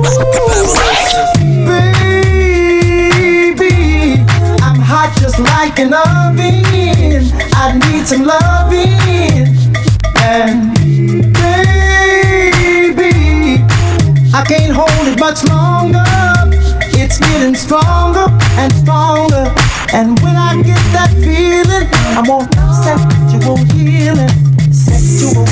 [22.17, 22.49] I want
[22.81, 24.29] sexual healing,
[24.71, 25.45] sexual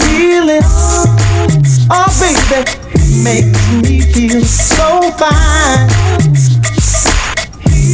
[0.00, 0.62] healing.
[1.90, 2.64] Oh, baby,
[3.22, 5.90] makes me feel so fine.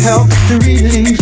[0.05, 1.18] Help to relieve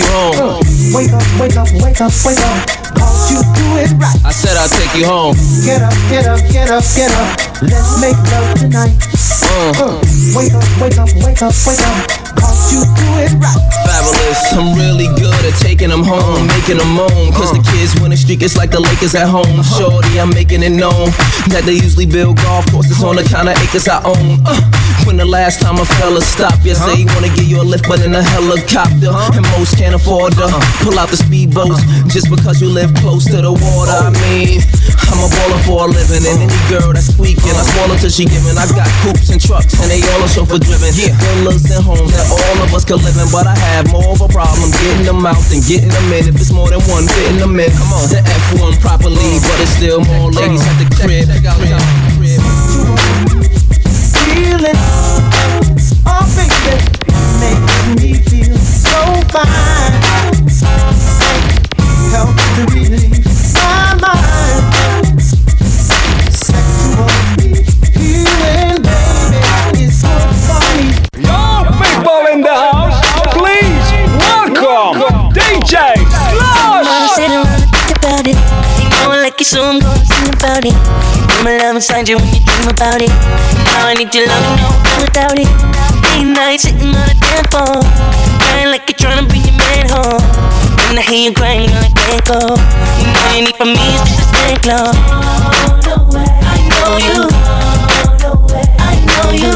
[0.00, 0.36] you home.
[0.40, 0.60] Uh,
[0.96, 2.56] wake up, wake up, wake up, wake up.
[2.96, 4.16] Cause you do it right.
[4.24, 5.36] I said I'll take you home.
[5.64, 7.28] Get up, get up, get up, get up.
[7.60, 8.96] Let's make love tonight.
[9.44, 10.00] Uh, uh
[10.32, 11.96] wake up, wake up, wake up, wake up.
[12.40, 13.60] Cause you do it right.
[13.84, 16.54] Fabulous, I'm really good at taking them home, uh.
[16.56, 17.32] making them moan.
[17.36, 19.44] Cause the kids win a streak, it's like the Lakers at home.
[19.60, 20.00] Uh-huh.
[20.00, 21.12] Shorty, I'm making it known
[21.52, 24.40] that they usually build golf courses on the kind of acres I own.
[24.48, 24.56] Uh,
[25.06, 27.86] when the last time a fella stopped, you say he wanna give you a lift,
[27.88, 29.12] but in a helicopter.
[29.34, 30.46] And most can't afford to
[30.82, 33.98] pull out the speedboats just because you live close to the water.
[33.98, 34.62] I mean,
[35.10, 38.24] I'm a baller for a living, and any girl that's squeaking, I swallow till she
[38.24, 38.56] giving.
[38.56, 40.92] I got coops and trucks, and they all are chauffeur driven.
[40.94, 44.14] Yeah, villas and homes that all of us could live in, but I have more
[44.14, 46.30] of a problem getting them out than getting them in.
[46.30, 47.70] If it's more than one, fitting them in.
[47.72, 48.22] Come on, the
[48.54, 51.26] F1 properly, but it's still more ladies at the crib.
[51.26, 52.09] Feeling,
[81.80, 83.08] inside you when you dream about it.
[83.08, 85.99] Now I need love, without it.
[86.12, 87.82] And night sitting on a damn phone.
[88.42, 90.22] Crying like you're trying to bring your man home.
[90.88, 92.40] When I hear you crying, girl, I can't go.
[92.98, 94.96] You know you need from me is just to stay close.
[96.42, 97.30] I know you.
[98.78, 99.54] I know you.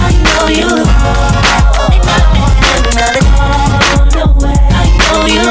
[0.00, 0.70] I know you.
[4.70, 5.46] I know you?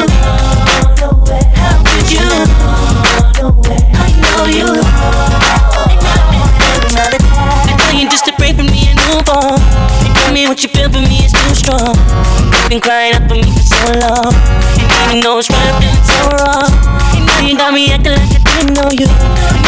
[3.95, 4.88] I know you.
[9.27, 9.59] On.
[10.05, 11.95] You tell me what you feel for me is too strong.
[12.55, 14.31] You've been crying up for me for so long.
[15.11, 16.69] You know it's right, I'm feeling so wrong.
[17.25, 19.09] Know you got me acting like I didn't know you.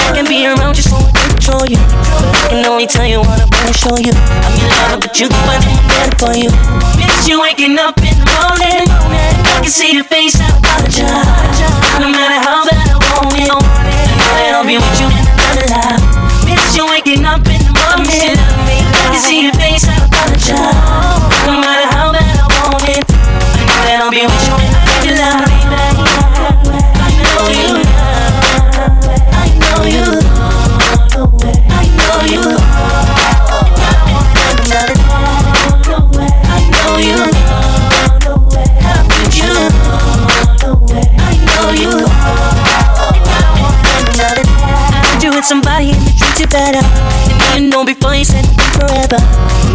[0.08, 1.82] I can be around you so I control you.
[2.22, 4.14] But I can only tell you what I wanna show you.
[4.14, 6.52] I'm your lover, but you can find someone better for you.
[6.96, 8.86] Miss you waking up in the morning.
[8.88, 11.58] I can see your face, I apologize.
[12.00, 15.26] No matter how bad I want it, I know that I'll be with you in
[15.26, 16.04] another life.
[16.46, 18.81] Miss you waking up in the morning.
[19.22, 20.58] I see your face, I apologize.
[21.46, 25.14] No matter how bad I want it, I know that I'll be with you in
[25.14, 25.62] another life.
[26.98, 27.86] I know you.
[29.30, 30.18] I know you.
[31.70, 32.50] I know you.
[36.50, 37.22] I know you.
[39.38, 39.54] You?
[41.22, 41.94] I know you.
[45.30, 47.31] I somebody and you better.
[47.52, 48.48] You know before you said
[48.80, 49.20] forever.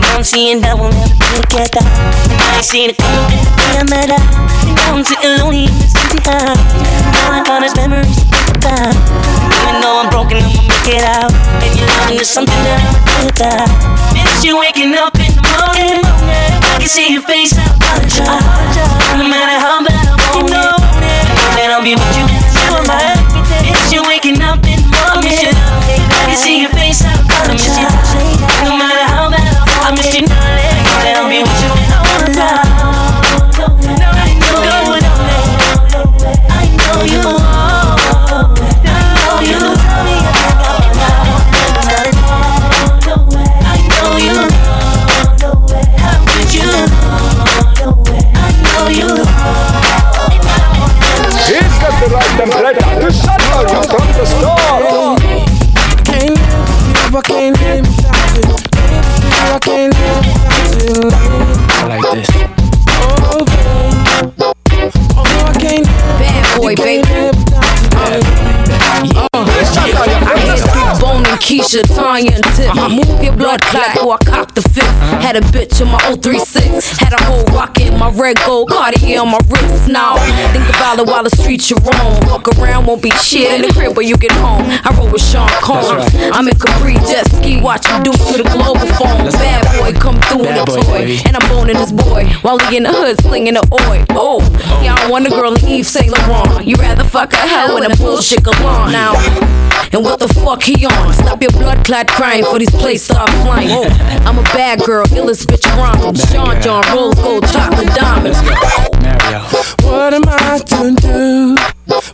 [0.01, 1.85] Now I'm seeing that we'll never be together.
[1.85, 4.23] I ain't seen it I met her.
[4.65, 6.57] And now I'm sitting lonely in this empty house.
[7.29, 8.17] All I got is memories
[8.57, 8.97] about.
[8.97, 11.29] Even though I'm broken, I'ma make it out.
[11.61, 13.69] And your loving is something that I do without.
[14.17, 16.01] Miss you waking up in the morning.
[16.01, 18.41] I can see your face, I apologize.
[19.21, 20.75] No matter how bad I want it, I know
[21.61, 22.25] that I'll be with you.
[23.69, 25.53] Miss you waking up in the morning.
[25.53, 27.16] I can see your face, I
[66.67, 67.06] boy, baby.
[71.37, 72.75] Keisha, Tanya and Tip.
[72.91, 74.97] Move your blood clot before I cop the fifth.
[75.23, 76.99] Had a bitch in my 036.
[76.99, 79.89] Had a whole rock in my red gold Cartier on my wrist.
[79.89, 80.17] Now
[80.53, 82.21] think about it while the streets you roam.
[82.29, 84.65] Walk around, won't be shit in the crib when you get home.
[84.67, 86.15] I roll with Sean Combs.
[86.33, 89.31] I'm in Capri jet ski, watch him do it to the global phone.
[89.37, 91.07] Bad boy come through in a toy.
[91.07, 91.21] baby.
[91.27, 94.05] And I'm boning this boy while he in the hood slinging the oi.
[94.11, 94.41] Oh,
[94.83, 96.67] yeah, I want a girl in Yves Saint Laurent.
[96.67, 99.15] You rather fuck a hell in a bullshit galore now.
[99.93, 101.13] And what the fuck he on?
[101.27, 103.69] Stop your blood clot crying for these plays start flying.
[104.25, 106.17] I'm a bad girl, illest bitch around.
[106.31, 108.39] Sean John, rose gold, chocolate diamonds.
[109.83, 111.57] What am I to do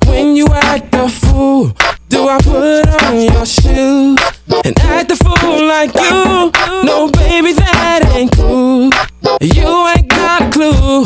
[0.09, 1.77] when you act a fool?
[2.09, 4.19] Do I put on your shoes
[4.65, 6.51] and act a fool like you?
[6.83, 8.91] No, baby, that ain't cool.
[9.43, 11.05] You ain't got a clue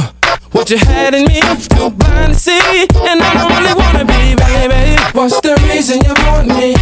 [0.52, 1.40] what you had in me.
[1.40, 4.96] Too blind to see, and I don't really wanna be, baby.
[5.12, 6.76] What's the reason you want me?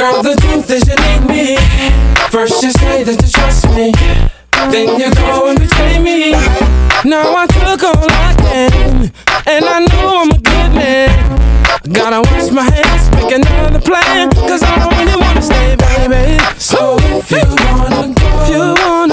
[0.00, 1.56] Girl, the truth is you need me.
[2.32, 3.92] First you say that you trust me,
[4.72, 6.32] then you go and betray me.
[7.04, 9.12] Now I took all I can,
[9.44, 11.12] and I know I'm a good man.
[11.92, 16.40] Gotta wash my hands, make another plan, cause I don't really wanna stay, baby.
[16.56, 19.09] So if you wanna go, if you wanna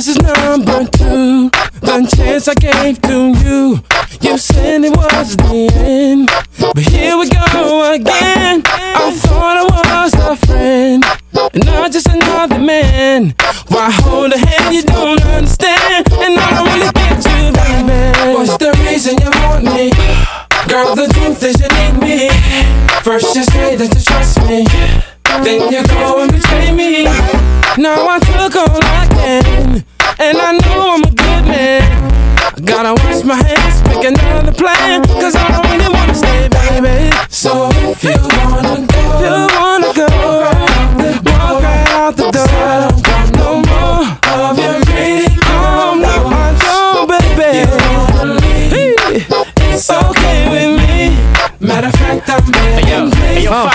[0.00, 1.50] this is number two,
[1.84, 3.84] the chance I gave to you.
[4.22, 8.62] You said it was the end, but here we go again.
[8.64, 11.04] I thought I was a friend,
[11.52, 13.34] and not just another man.
[13.68, 16.08] Why hold a hand you don't understand?
[16.16, 18.38] And I don't really get you.
[18.40, 19.92] What's the reason you want me?
[20.64, 22.30] Girl, the truth is you need me.
[23.04, 24.64] First you say that you trust me,
[25.44, 27.04] then you go and betray me.
[27.76, 28.89] Now I took all
[30.20, 31.82] and I know I'm a good man.
[32.36, 37.10] I gotta wash my hands, make another plan, cause I don't really wanna stay, baby.
[37.30, 40.08] So if you wanna go, if you wanna go,
[41.24, 42.46] walk right out the door.
[42.52, 44.04] I don't want no more
[44.44, 47.64] of your pretty Oh, no, I don't, baby.
[47.64, 49.24] You wanna leave,
[49.72, 51.16] it's okay with me.
[51.60, 53.70] Matter of fact, I'm begging, please take your Now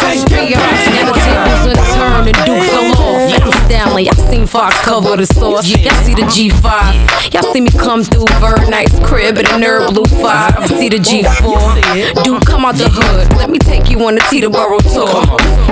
[3.96, 5.70] Stanley, I seen Fox cover the sauce.
[5.70, 7.34] Y'all see the G5.
[7.34, 10.24] Y'all see me come through Bird Night's crib in a nerd blue 5.
[10.24, 12.24] I see the G4.
[12.24, 13.32] Dude, come out the hood.
[13.38, 15.24] Let me take you on a Teterboro tour.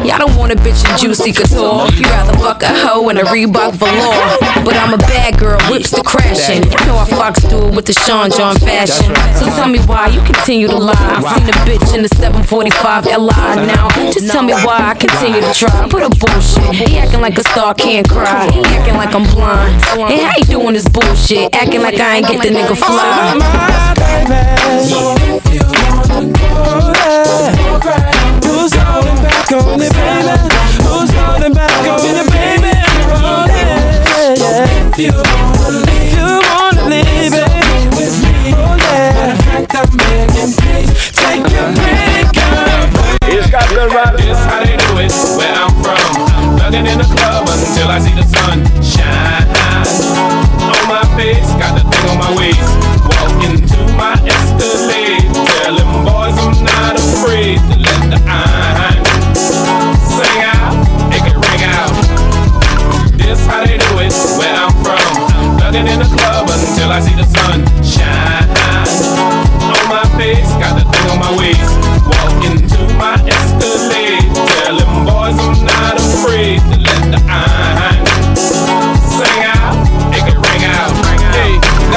[0.06, 1.88] Y'all don't want a bitch in juicy couture.
[1.96, 4.64] You rather fuck a hoe in a Reebok velour.
[4.64, 6.64] But I'm a bad girl, whips the crashing.
[6.64, 9.16] You know I Fox do it with the Sean John fashion.
[9.36, 10.96] So tell me why you continue to lie.
[10.96, 13.90] I've seen a bitch in the 745 Li now.
[14.12, 15.88] Just tell me why I continue to try.
[15.90, 16.88] Put a bullshit.
[16.88, 18.46] He acting like a star can't cry.
[18.54, 19.82] Acting like I'm blind.
[19.98, 21.56] And how you doing this bullshit?
[21.56, 23.34] Acting like I ain't get the nigga fly.
[28.46, 30.38] Who's holding back on you, baby?
[30.86, 32.72] Who's holding back on you, baby?
[33.12, 34.94] Oh, yeah, yeah.
[34.94, 39.66] If you wanna leave, if you wanna leave, baby, with me, oh yeah.
[39.74, 42.13] I'm begging, please take your break,
[66.84, 67.83] until I see the sun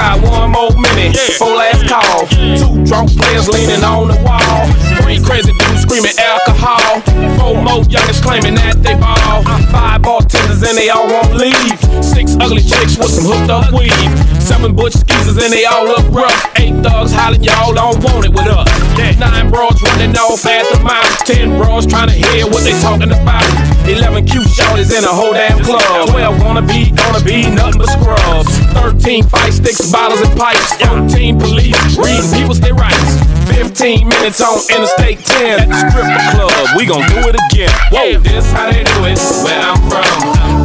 [0.07, 1.17] got one more minute.
[1.39, 2.27] Four last call.
[2.31, 4.63] Two drunk players leaning on the wall.
[5.03, 7.03] Three crazy dudes screaming alcohol.
[7.39, 9.43] Four more youngest claiming that they ball.
[9.75, 11.79] Five bartenders and they all won't leave.
[12.05, 13.91] Six ugly chicks with some hooked up weave.
[14.39, 16.39] Seven butch skeezers and they all look rough.
[16.57, 18.71] Eight thugs hollering, y'all don't want it with us.
[19.19, 21.19] Nine bros running off at the mouth.
[21.27, 23.43] Ten bros trying to hear what they talking about.
[23.89, 26.09] Eleven cute shorties in a whole damn club.
[26.11, 28.51] Twelve wanna be, gonna be nothing but scrubs.
[28.75, 30.77] Thirteen fight sticks, bottles and pipes.
[30.77, 33.17] Fourteen police reading people's their rights.
[33.49, 36.77] Fifteen minutes on Interstate 10 at the stripper club.
[36.77, 37.73] We gon' do it again.
[37.89, 38.21] Whoa.
[38.21, 40.05] This how they do it, where I'm from.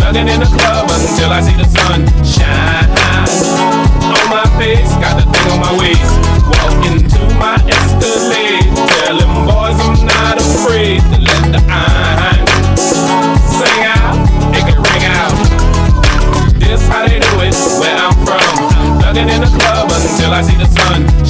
[0.04, 2.92] Thugging in the club until I see the sun shine.
[4.12, 6.12] On my face, got the thing on my waist.
[6.52, 8.68] Walk into my Escalade.
[8.76, 11.91] Tell them boys I'm not afraid to let the iron
[20.32, 21.21] until I see the sun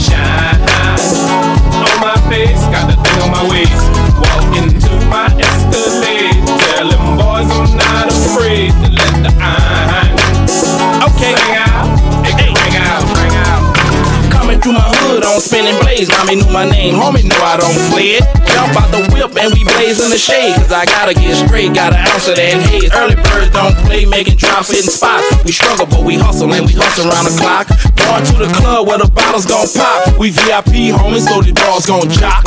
[15.42, 16.10] spinning blades.
[16.14, 18.26] Mommy knew my name, homie knew I don't play it.
[18.54, 20.54] Jump out the whip and we blaze in the shade.
[20.56, 22.94] Cause I gotta get straight, gotta answer that haze.
[22.94, 25.26] Early birds don't play, making drops, hitting spots.
[25.44, 27.68] We struggle, but we hustle and we hustle around the clock.
[27.98, 30.16] Going to the club where the bottles gon' pop.
[30.22, 32.46] We VIP homies, so the bras gon' chop.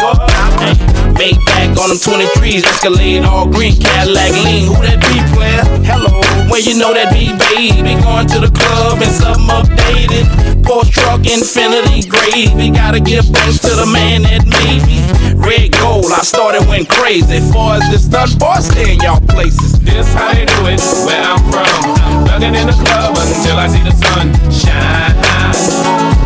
[0.63, 0.79] Hey,
[1.19, 4.71] made back on them 23s, Escalade, all green, Cadillac lean.
[4.71, 5.67] Who that be, player?
[5.83, 10.25] Hello, when you know that B baby going to the club and something updated.
[10.65, 12.71] Porsche truck, Infiniti gravy.
[12.71, 15.05] Gotta give thanks to the man that made me.
[15.37, 17.41] Red gold, I started went crazy.
[17.53, 19.79] Far as this stunt bar, stay in y'all places.
[19.81, 22.05] This how they do it, where I'm from.
[22.33, 25.15] I'm in the club until I see the sun shine.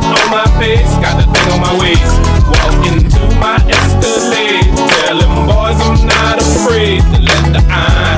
[0.09, 2.15] On my face, got the thing on my waist.
[2.49, 4.71] Walk into my Escalade,
[5.05, 8.18] tell them boys I'm not afraid to let the iron.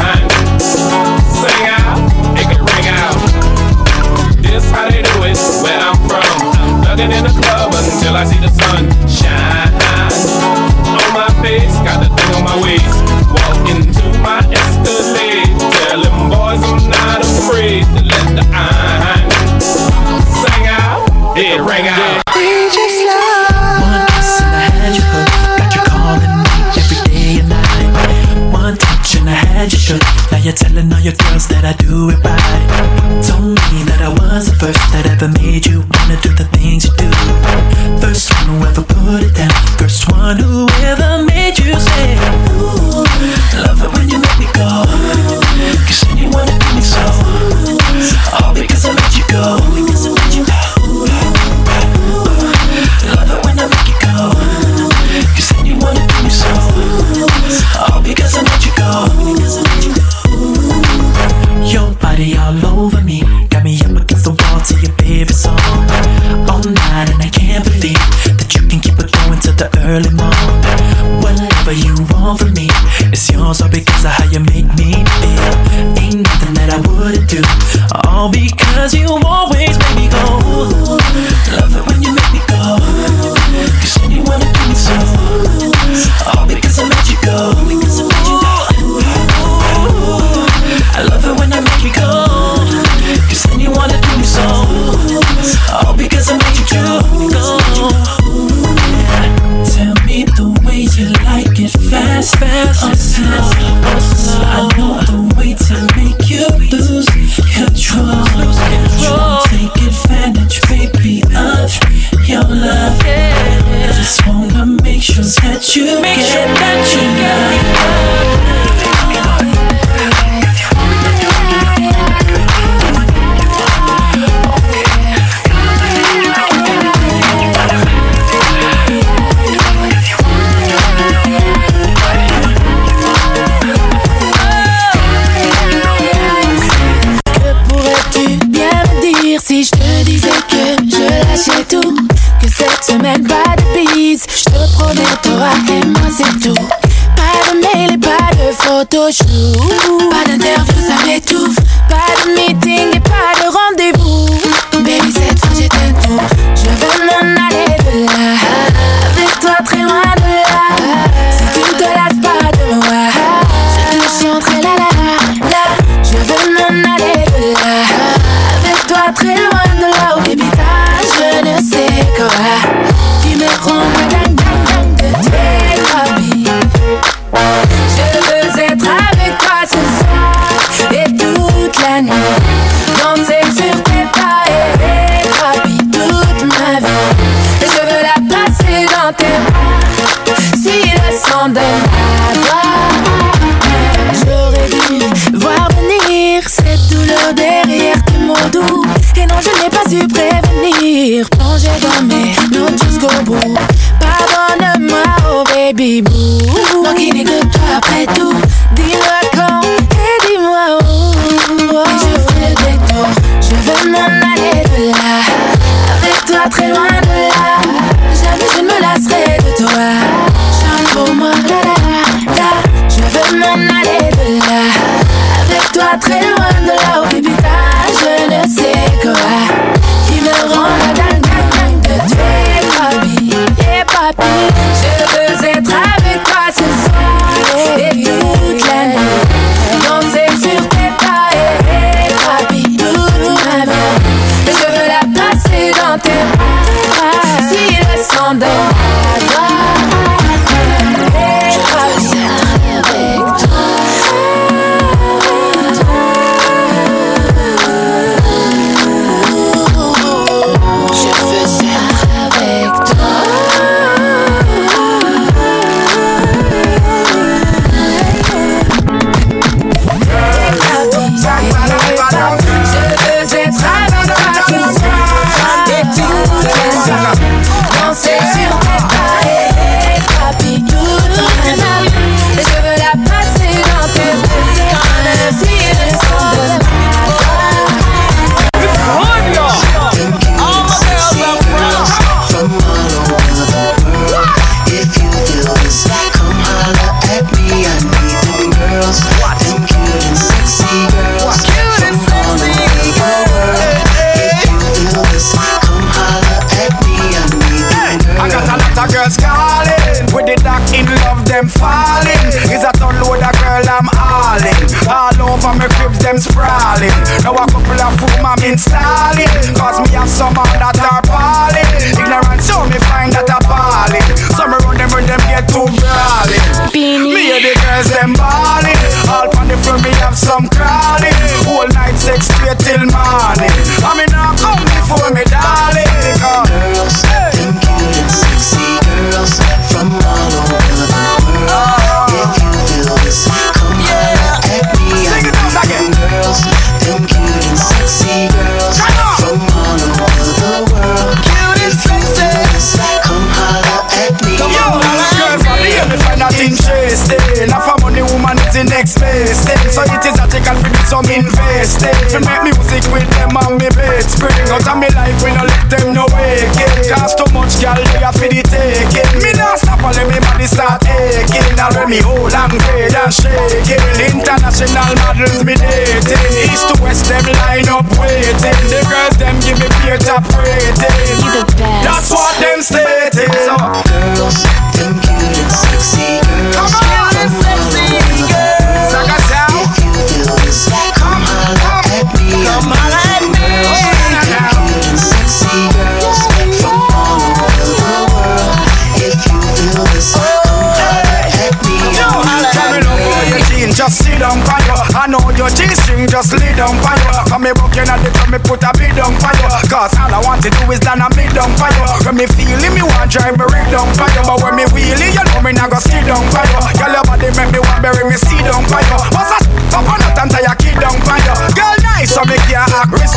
[31.70, 32.09] I do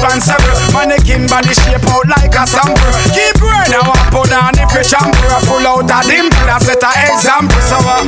[0.04, 0.60] responsible.
[0.76, 2.92] Mannequin body shape out like a sample.
[3.16, 5.40] Keep running, I want put on if you chamber.
[5.48, 7.62] Pull out a dimple, I set an example.
[7.64, 8.04] So, uh,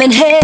[0.00, 0.37] I'm in heaven,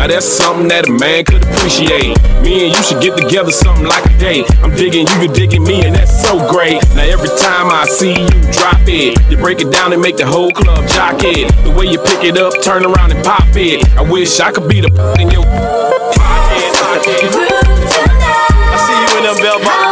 [0.00, 2.16] Now that's something that a man could appreciate.
[2.40, 4.48] Me and you should get together something like a date.
[4.64, 6.80] I'm digging you, you digging me, and that's so great.
[6.96, 10.24] Now every time I see you drop it, you break it down and make the
[10.24, 11.52] whole club jock it.
[11.64, 13.84] The way you pick it up, turn around and pop it.
[13.92, 14.88] I wish I could be the
[15.20, 16.72] in your pocket.
[18.72, 19.89] I see you in them bell bottoms.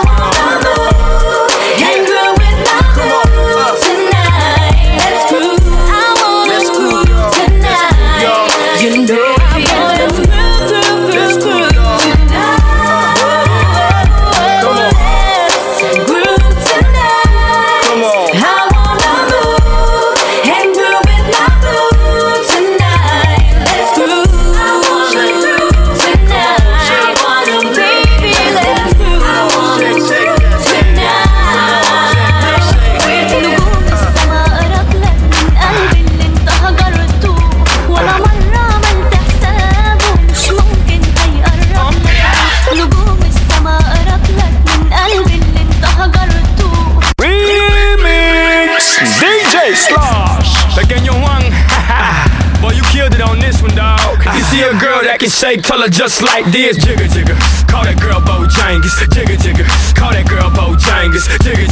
[55.39, 56.77] Shake Tell her just like this.
[56.85, 57.39] Jigger jigger
[57.71, 58.91] Call that girl Bojangles.
[59.15, 61.31] Jigger jigger Call that girl Bojangles.
[61.47, 61.68] Jigger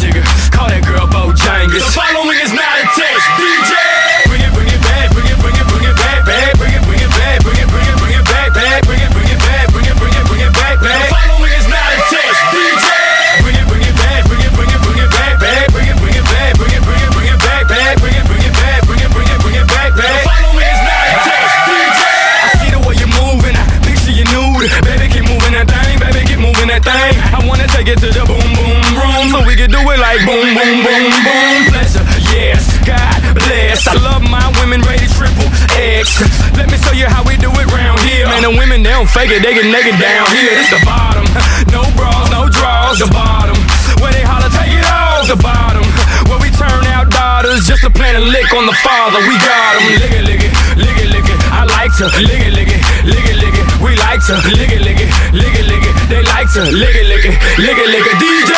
[39.17, 41.25] fake it They get naked down here This the bottom
[41.73, 43.57] No bras no draws The bottom
[44.05, 45.85] Where they holler take it off The bottom
[46.29, 49.81] Where we turn out daughters Just to plant a lick on the father We got
[49.81, 52.69] 'em Lick it lick it Lick it lick it I like to lick it lick
[52.69, 55.85] it Lick it lick it We like to lick it lick it Lick it lick
[55.89, 58.53] it They like to lick it lick it Lick it lick it DJ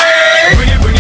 [0.59, 0.98] Bring it Bring it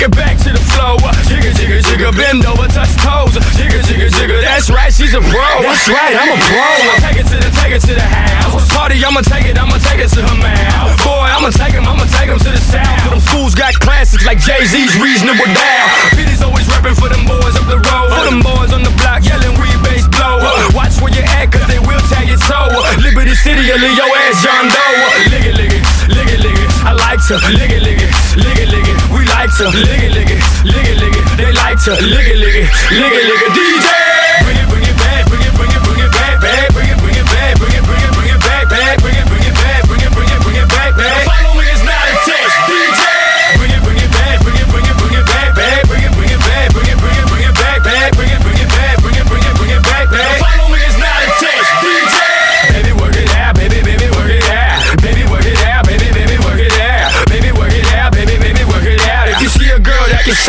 [0.00, 0.96] Take it back to the flow
[1.28, 3.36] Jigger jigger jigger Bend over touch toes.
[3.52, 5.60] Jigger jigger jigger That's right she's a pro.
[5.60, 7.04] That's right I'm a pro.
[7.04, 10.00] Take it to the take it to the house Party I'ma take it I'ma take
[10.00, 13.10] it to her mouth Boy I'ma take him I'ma take him to the south For
[13.10, 15.88] them schools got classics like Jay-Z's Reasonable Doubt.
[16.14, 18.08] Peter's always reppin' for them boys up the road.
[18.10, 20.42] For them boys on the block yelling we bass blow.
[20.74, 22.70] Watch where you at cause they will tag your toe
[23.02, 25.30] Liberty City or leave your ass John Doe.
[25.30, 28.10] Lick it lick it lick it lick it I like to lick it lick it
[28.36, 31.24] lick it lick it We like to lick it lick it lick it lick it
[31.36, 34.09] They like to lick it lick it lick it lick it DJ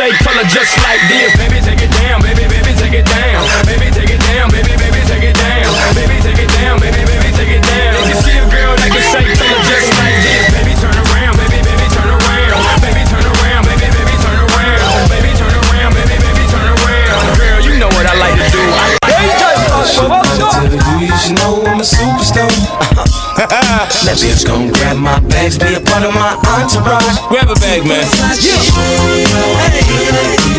[0.02, 1.30] shake color just like this.
[1.38, 3.46] Baby, take it down, baby, baby, take it down.
[3.70, 5.70] Baby, take it down, baby, baby, take it down.
[5.94, 7.94] Baby, take it down, baby, baby, take it down.
[8.02, 11.38] If you see a girl that can shake color just like this, baby, turn around,
[11.38, 12.58] baby, baby, turn around.
[12.82, 15.06] Baby, turn around, baby, baby, turn around.
[15.14, 17.22] Baby, turn around, baby, baby, turn around.
[17.38, 18.64] Girl, you know what I like to do.
[18.74, 19.70] I like to tell you,
[21.70, 22.50] I'm a superstar.
[23.38, 24.71] that bitch gon'
[25.42, 27.18] bags, be a part of my entourage.
[27.30, 28.06] Grab a bag, man.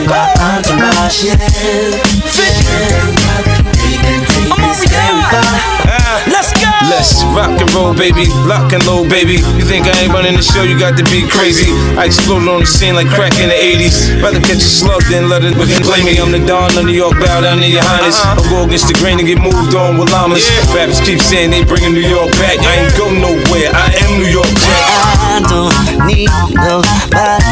[0.09, 1.36] My entourage, yeah.
[4.59, 5.71] Let's go.
[6.93, 8.28] Let's rock and roll, baby.
[8.44, 9.40] Lock and load, baby.
[9.56, 10.60] You think I ain't running the show?
[10.60, 11.73] You got to be crazy.
[11.97, 14.20] I exploded on the scene like crack in the 80s.
[14.20, 15.81] Rather catch a slug than let it begin.
[15.89, 17.16] Play me, I'm the Don of New York.
[17.16, 18.20] Bow down to your highness.
[18.20, 18.36] Uh-huh.
[18.36, 20.44] I'll go against the grain and get moved on with llamas.
[20.77, 22.60] Rappers keep saying they bringing New York back.
[22.60, 23.73] I ain't go nowhere.
[23.73, 24.85] I am New York Jack.
[25.16, 25.73] I don't
[26.05, 27.51] need nobody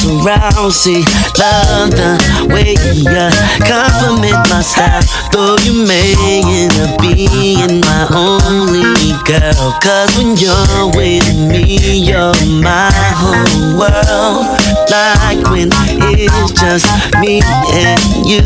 [0.00, 0.72] else around.
[0.72, 1.04] See,
[1.38, 2.16] love the
[2.48, 3.04] way you
[3.66, 5.02] compliment my style.
[5.32, 6.14] Though you may
[6.44, 9.78] end up being my only girl.
[9.82, 14.46] Cause when you're with me, you're my whole world.
[14.90, 15.70] Like when
[16.16, 16.86] it's just
[17.20, 17.40] me
[17.74, 18.42] and you.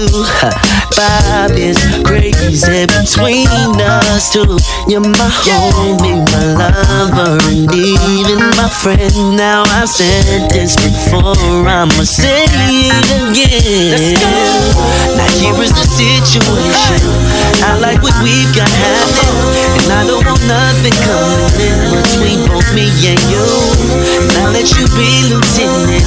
[0.95, 3.49] Vibe is crazy between
[3.81, 4.59] us two.
[4.86, 9.36] You're my homie, my lover, and even my friend.
[9.36, 14.15] Now I've said this before, I'ma say it again.
[15.19, 17.03] Now here is the situation.
[17.65, 22.70] I like what we've got happening, and I don't want nothing coming in between both
[22.77, 23.47] me and you.
[24.39, 26.07] Now let you be lieutenant,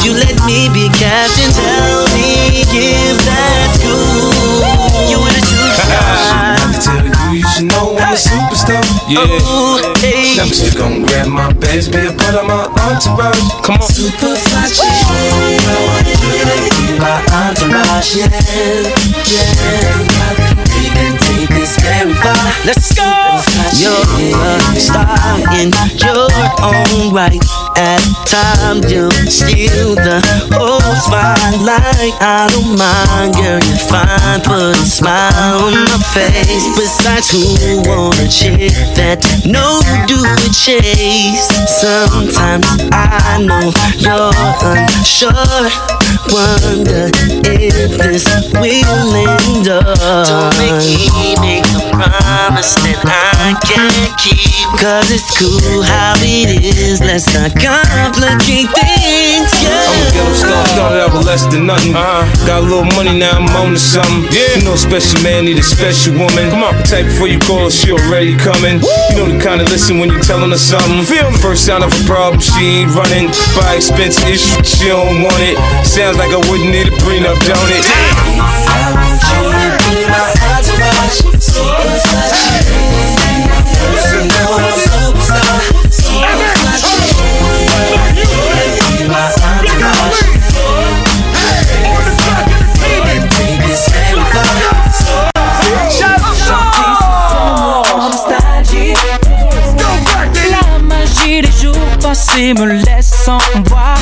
[0.00, 4.64] if you let me be captain, tell me if that's cool.
[5.10, 6.56] You in a superstar.
[6.56, 8.80] I tell you, you should know I'm a superstar.
[9.08, 9.26] Yeah.
[9.28, 10.40] Oh, hey.
[10.40, 13.44] I'm just gon' grab my bags, be a part of my entourage.
[13.62, 13.88] Come on.
[13.92, 14.88] Super fly chick.
[16.98, 18.30] My entourage, yeah,
[19.28, 21.19] yeah.
[22.64, 23.06] Let's go.
[23.78, 26.28] You're a star in your
[26.62, 27.40] own right.
[27.76, 30.20] At times you steal the
[30.52, 32.14] whole spotlight.
[32.20, 34.40] I don't mind, girl, you're fine.
[34.42, 36.66] Put a smile on my face.
[36.76, 41.48] Besides, who want a chick that no do a chase?
[41.80, 44.34] Sometimes I know you're
[44.66, 45.70] unsure.
[46.28, 47.08] Wonder
[47.44, 49.84] if this will end up.
[50.28, 50.84] Don't make
[51.16, 54.38] me make a promise that I can't keep.
[54.76, 57.00] Cause it's cool how it is.
[57.00, 59.50] Let's not complicate things.
[59.52, 59.84] I'm a Yeah.
[59.88, 60.64] Oh, ghetto star,
[61.20, 61.94] started less than nothing.
[61.94, 62.46] Uh-huh.
[62.46, 64.24] Got a little money now, I'm on to something.
[64.32, 64.56] Yeah.
[64.56, 66.50] You know, special man need a special woman.
[66.50, 68.80] Come on, type before you call her, she already coming.
[69.10, 71.04] You know the kind of listen when you telling her something.
[71.04, 73.28] Feel first sign of a problem, she ain't running.
[73.56, 75.56] Buy expensive if she don't want it.
[75.86, 77.84] Sounds like I wouldn't need a prenup, don't it?
[78.70, 81.18] I want you to be my entourage.
[81.40, 82.39] Super
[102.40, 103.94] passés me laisse sans voix.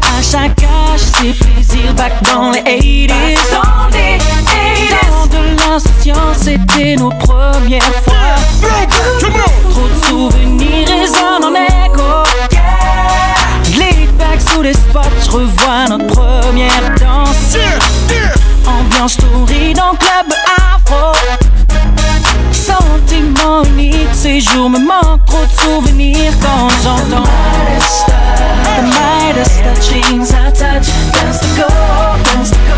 [0.00, 3.36] À chaque âge, c'est plaisir back dans les 80s.
[3.52, 8.36] Dans de l'insouciance, c'était nos premières fois.
[9.70, 12.24] Trop de souvenirs résonnent en écho.
[13.78, 17.56] Les back sous les spots, je revois notre première danse.
[18.66, 20.61] Ambiance torride en club afro.
[24.42, 27.22] Jours me manquent trop de souvenirs quand j'entends
[28.76, 31.68] The Midas touching I touch Dance to go,
[32.24, 32.74] dance to go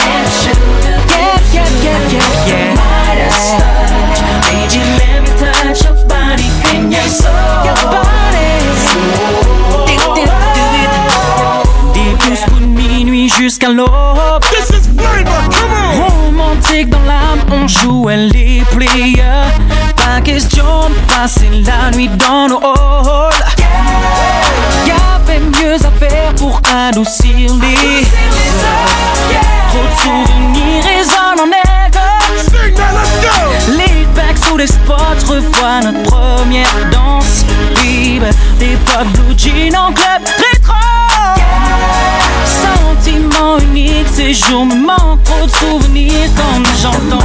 [0.00, 6.48] And sugar Yeah, yeah, yeah, yeah, yeah Midas touch Baby, let me touch your body
[6.74, 8.14] and your soul Your body?
[11.92, 14.42] Des de minuit jusqu'à l'aube.
[14.50, 16.26] This is flavor, come on.
[16.26, 22.58] Romantique dans l'âme, on jouait les players Pas question de passer la nuit dans nos
[22.58, 23.32] halls
[24.86, 28.04] Y'avait mieux à faire pour adoucir les
[29.68, 32.78] Trop de souvenirs résonnent en écho
[33.78, 37.44] Les bacs sous les spots, revois notre première danse.
[37.82, 38.26] Libre,
[38.60, 40.22] l'époque blue jean en club
[40.52, 40.74] rétro.
[42.46, 45.22] Sentiment unique, ces jours me manquent.
[45.24, 47.24] Trop de souvenirs quand j'entends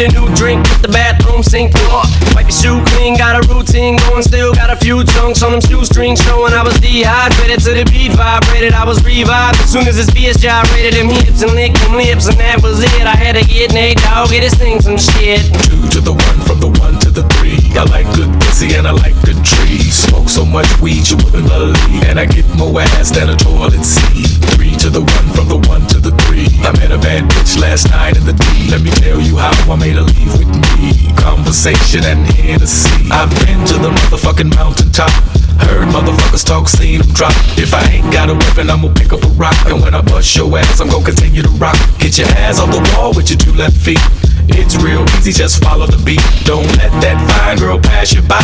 [0.00, 4.22] a new drink, the bathroom sink off, wipe your shoe clean, got a routine going,
[4.22, 8.12] still got a few chunks on them shoestrings showing I was dehydrated to the beat
[8.16, 10.10] vibrated, I was revived as soon as this
[10.40, 13.04] gyrated them hips and licked them lips, and that was it.
[13.04, 14.00] I had to get Nate
[14.30, 15.42] get his thing some shit.
[15.68, 17.58] Two to the one, from the one to the three.
[17.76, 19.94] I like good pussy and I like good trees.
[20.06, 23.84] Smoke so much weed you wouldn't believe, and I get more ass than a toilet
[23.84, 24.38] seat.
[24.56, 26.29] Three to the one, from the one to the three.
[26.64, 28.70] I met a bad bitch last night in the D.
[28.70, 31.12] Let me tell you how I made her leave with me.
[31.16, 33.10] Conversation and Hennessy.
[33.10, 35.12] I've been to the motherfucking mountaintop.
[35.68, 37.34] Heard motherfuckers talk, seen them drop.
[37.58, 39.56] If I ain't got a weapon, I'ma pick up a rock.
[39.66, 41.76] And when I bust your ass, I'm gonna continue to rock.
[41.98, 44.00] Get your ass off the wall with your two left feet.
[44.48, 46.24] It's real easy, just follow the beat.
[46.44, 48.40] Don't let that fine girl pass you by.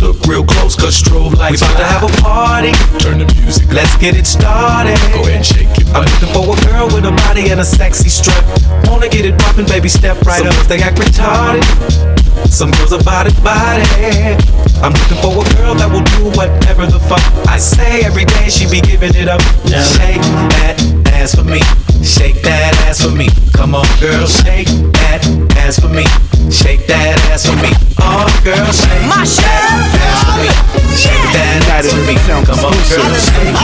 [0.00, 1.62] Look real close, cause strobe lights.
[1.62, 2.72] We about to have a party.
[2.98, 4.98] Turn the music, let's get it started.
[5.12, 5.79] Go ahead and shake.
[5.94, 8.44] I'm looking for a girl with a body and a sexy strut.
[8.86, 10.54] Wanna get it poppin', baby, step right up.
[10.66, 11.66] They act retarded.
[12.48, 13.82] Some girls are body body.
[14.82, 18.48] I'm looking for a girl that will do whatever the fuck I say every day.
[18.48, 19.42] She be giving it up.
[19.66, 19.82] Yeah.
[19.82, 20.22] Shake
[20.56, 20.78] that
[21.12, 21.60] ass for me.
[22.02, 23.28] Shake that ass for me.
[23.52, 24.72] Come on, girl, shake
[25.04, 25.20] that
[25.60, 26.06] ass for me.
[26.48, 27.70] Shake that ass for me.
[28.00, 30.48] Oh, girl, shake My that ass for me.
[30.96, 32.16] Shake that ass for me.
[32.24, 33.59] Come on, girl, shake